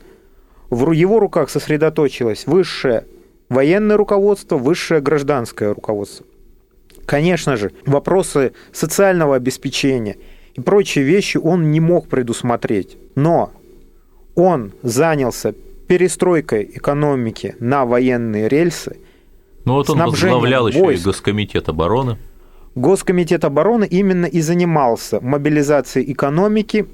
В 0.70 0.92
его 0.92 1.20
руках 1.20 1.50
сосредоточилось 1.50 2.46
высшее 2.46 3.06
военное 3.50 3.98
руководство, 3.98 4.58
высшее 4.58 5.02
гражданское 5.02 5.74
руководство. 5.74 6.26
Конечно 7.08 7.56
же, 7.56 7.72
вопросы 7.86 8.52
социального 8.74 9.38
обеспечения 9.38 10.18
и 10.54 10.62
прочие 10.62 11.06
вещи 11.06 11.38
он 11.38 11.72
не 11.72 11.80
мог 11.80 12.10
предусмотреть. 12.10 12.98
Но 13.16 13.54
он 14.36 14.74
занялся 14.84 15.54
перестройкой 15.88 16.70
экономики 16.74 17.56
на 17.60 17.86
военные 17.86 18.50
рельсы. 18.50 18.98
Ну 19.64 19.76
вот 19.76 19.90
он 19.90 20.00
возглавлял 20.00 20.68
еще 20.68 20.80
войск. 20.80 21.02
и 21.02 21.06
Госкомитет 21.06 21.70
обороны. 21.70 22.18
Госкомитет 22.76 23.46
обороны 23.46 23.86
именно 23.86 24.26
и 24.26 24.42
занимался 24.42 25.22
мобилизацией 25.22 26.12
экономики, 26.12 26.88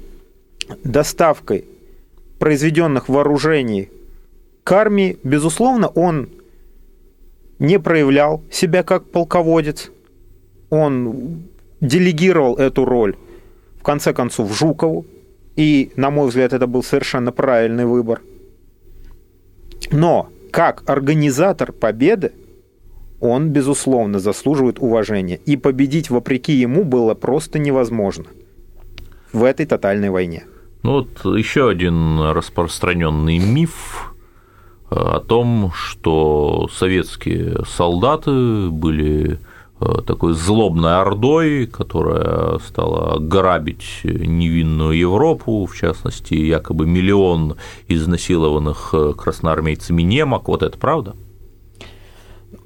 доставкой 0.84 1.64
произведенных 2.38 3.08
вооружений 3.08 3.90
к 4.62 4.70
армии. 4.70 5.18
Безусловно, 5.24 5.88
он 5.88 6.28
не 7.58 7.80
проявлял 7.80 8.42
себя 8.50 8.84
как 8.84 9.04
полководец, 9.10 9.90
он 10.74 11.44
делегировал 11.80 12.56
эту 12.56 12.84
роль, 12.84 13.16
в 13.78 13.82
конце 13.82 14.12
концов, 14.12 14.56
Жукову, 14.56 15.06
и, 15.56 15.92
на 15.96 16.10
мой 16.10 16.28
взгляд, 16.28 16.52
это 16.52 16.66
был 16.66 16.82
совершенно 16.82 17.32
правильный 17.32 17.86
выбор. 17.86 18.20
Но 19.92 20.28
как 20.50 20.82
организатор 20.86 21.72
победы, 21.72 22.32
он, 23.20 23.50
безусловно, 23.50 24.18
заслуживает 24.18 24.78
уважения. 24.78 25.40
И 25.46 25.56
победить 25.56 26.10
вопреки 26.10 26.52
ему 26.52 26.84
было 26.84 27.14
просто 27.14 27.58
невозможно 27.58 28.26
в 29.32 29.44
этой 29.44 29.66
тотальной 29.66 30.10
войне. 30.10 30.44
Ну 30.82 30.92
вот 30.92 31.36
еще 31.36 31.68
один 31.68 32.20
распространенный 32.20 33.38
миф 33.38 34.14
э, 34.90 34.94
о 34.94 35.20
том, 35.20 35.72
что 35.74 36.68
советские 36.72 37.64
солдаты 37.66 38.68
были 38.68 39.38
такой 39.78 40.34
злобной 40.34 40.96
ордой, 41.00 41.66
которая 41.66 42.58
стала 42.58 43.18
грабить 43.18 44.00
невинную 44.04 44.96
Европу, 44.96 45.66
в 45.66 45.76
частности, 45.76 46.34
якобы 46.34 46.86
миллион 46.86 47.56
изнасилованных 47.88 48.90
э, 48.92 49.12
красноармейцами 49.16 50.02
немок. 50.02 50.48
Вот 50.48 50.62
это 50.62 50.78
правда? 50.78 51.16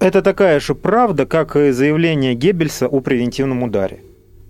Это 0.00 0.22
такая 0.22 0.60
же 0.60 0.74
правда, 0.74 1.26
как 1.26 1.56
и 1.56 1.70
заявление 1.72 2.34
Геббельса 2.34 2.86
о 2.86 3.00
превентивном 3.00 3.62
ударе. 3.62 4.00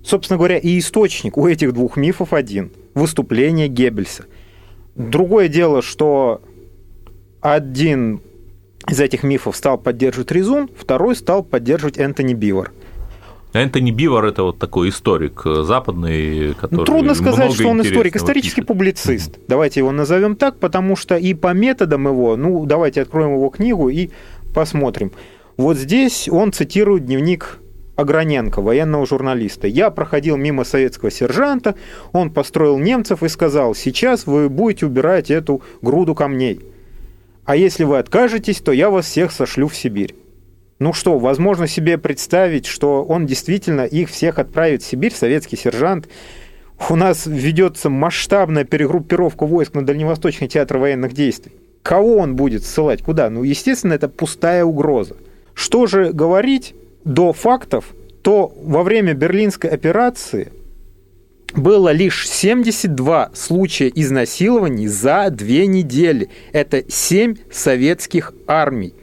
Собственно 0.04 0.36
говоря, 0.36 0.58
и 0.58 0.78
источник 0.78 1.36
у 1.38 1.46
этих 1.46 1.72
двух 1.72 1.96
мифов 1.96 2.32
один– 2.32 2.70
выступление 2.94 3.68
Геббельса. 3.68 4.24
Другое 4.94 5.48
дело, 5.48 5.80
что 5.80 6.42
один 7.40 8.20
из 8.88 9.00
этих 9.00 9.22
мифов 9.22 9.56
стал 9.56 9.78
поддерживать 9.78 10.30
Резун, 10.32 10.68
второй 10.76 11.16
стал 11.16 11.42
поддерживать 11.42 11.98
Энтони 11.98 12.34
Бивор. 12.34 12.72
Энтони 13.52 13.90
Бивор– 13.90 14.24
это 14.26 14.42
вот 14.42 14.58
такой 14.58 14.90
историк 14.90 15.42
западный, 15.44 16.54
который 16.54 16.80
ну, 16.80 16.84
Трудно 16.84 17.14
сказать, 17.14 17.52
что 17.52 17.68
он 17.68 17.80
историк, 17.80 18.16
исторический 18.16 18.56
пишет. 18.56 18.68
публицист. 18.68 19.36
Mm-hmm. 19.36 19.44
Давайте 19.48 19.80
его 19.80 19.90
назовем 19.90 20.36
так, 20.36 20.58
потому 20.58 20.96
что 20.96 21.16
и 21.16 21.32
по 21.32 21.54
методам 21.54 22.08
его, 22.08 22.36
ну, 22.36 22.66
давайте 22.66 23.00
откроем 23.00 23.34
его 23.34 23.48
книгу 23.48 23.88
и 23.88 24.10
посмотрим. 24.54 25.12
Вот 25.56 25.76
здесь 25.78 26.28
он 26.28 26.52
цитирует 26.52 27.06
дневник 27.06 27.58
Ограненко, 27.96 28.60
военного 28.60 29.06
журналиста. 29.06 29.66
«Я 29.66 29.90
проходил 29.90 30.36
мимо 30.36 30.64
советского 30.64 31.10
сержанта, 31.10 31.74
он 32.12 32.30
построил 32.30 32.78
немцев 32.78 33.22
и 33.22 33.28
сказал, 33.28 33.74
сейчас 33.74 34.26
вы 34.26 34.48
будете 34.48 34.86
убирать 34.86 35.30
эту 35.30 35.62
груду 35.80 36.14
камней». 36.14 36.60
А 37.48 37.56
если 37.56 37.84
вы 37.84 37.96
откажетесь, 37.96 38.60
то 38.60 38.72
я 38.72 38.90
вас 38.90 39.06
всех 39.06 39.32
сошлю 39.32 39.68
в 39.68 39.74
Сибирь. 39.74 40.14
Ну 40.78 40.92
что, 40.92 41.18
возможно 41.18 41.66
себе 41.66 41.96
представить, 41.96 42.66
что 42.66 43.02
он 43.02 43.24
действительно 43.24 43.86
их 43.86 44.10
всех 44.10 44.38
отправит 44.38 44.82
в 44.82 44.86
Сибирь, 44.86 45.14
советский 45.14 45.56
сержант. 45.56 46.10
У 46.90 46.94
нас 46.94 47.24
ведется 47.24 47.88
масштабная 47.88 48.64
перегруппировка 48.64 49.46
войск 49.46 49.72
на 49.72 49.86
Дальневосточный 49.86 50.46
театр 50.46 50.76
военных 50.76 51.14
действий. 51.14 51.52
Кого 51.82 52.18
он 52.18 52.36
будет 52.36 52.64
ссылать? 52.64 53.02
Куда? 53.02 53.30
Ну, 53.30 53.42
естественно, 53.44 53.94
это 53.94 54.10
пустая 54.10 54.66
угроза. 54.66 55.16
Что 55.54 55.86
же 55.86 56.12
говорить 56.12 56.74
до 57.04 57.32
фактов, 57.32 57.94
то 58.20 58.52
во 58.62 58.82
время 58.82 59.14
Берлинской 59.14 59.70
операции 59.70 60.52
было 61.54 61.90
лишь 61.90 62.28
72 62.28 63.30
случая 63.34 63.90
изнасилований 63.94 64.86
за 64.86 65.30
две 65.30 65.66
недели. 65.66 66.28
Это 66.52 66.84
7 66.88 67.36
советских 67.50 68.32
армий. 68.46 68.94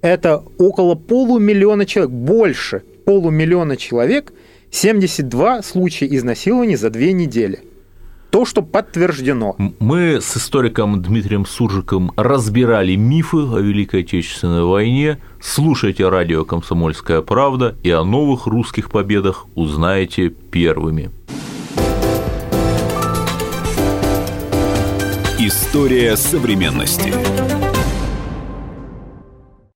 Это 0.00 0.42
около 0.58 0.94
полумиллиона 0.94 1.86
человек, 1.86 2.12
больше 2.12 2.82
полумиллиона 3.04 3.76
человек, 3.76 4.32
72 4.70 5.62
случая 5.62 6.06
изнасилований 6.14 6.76
за 6.76 6.90
две 6.90 7.12
недели– 7.12 7.60
то, 8.34 8.44
что 8.44 8.62
подтверждено. 8.62 9.54
Мы 9.78 10.20
с 10.20 10.36
историком 10.36 11.00
Дмитрием 11.00 11.46
Суржиком 11.46 12.10
разбирали 12.16 12.96
мифы 12.96 13.36
о 13.36 13.60
Великой 13.60 14.00
Отечественной 14.00 14.64
войне. 14.64 15.20
Слушайте 15.40 16.08
радио 16.08 16.44
«Комсомольская 16.44 17.20
правда» 17.20 17.76
и 17.84 17.90
о 17.90 18.02
новых 18.02 18.48
русских 18.48 18.90
победах 18.90 19.46
узнаете 19.54 20.30
первыми. 20.30 21.12
История 25.46 26.16
современности. 26.16 27.53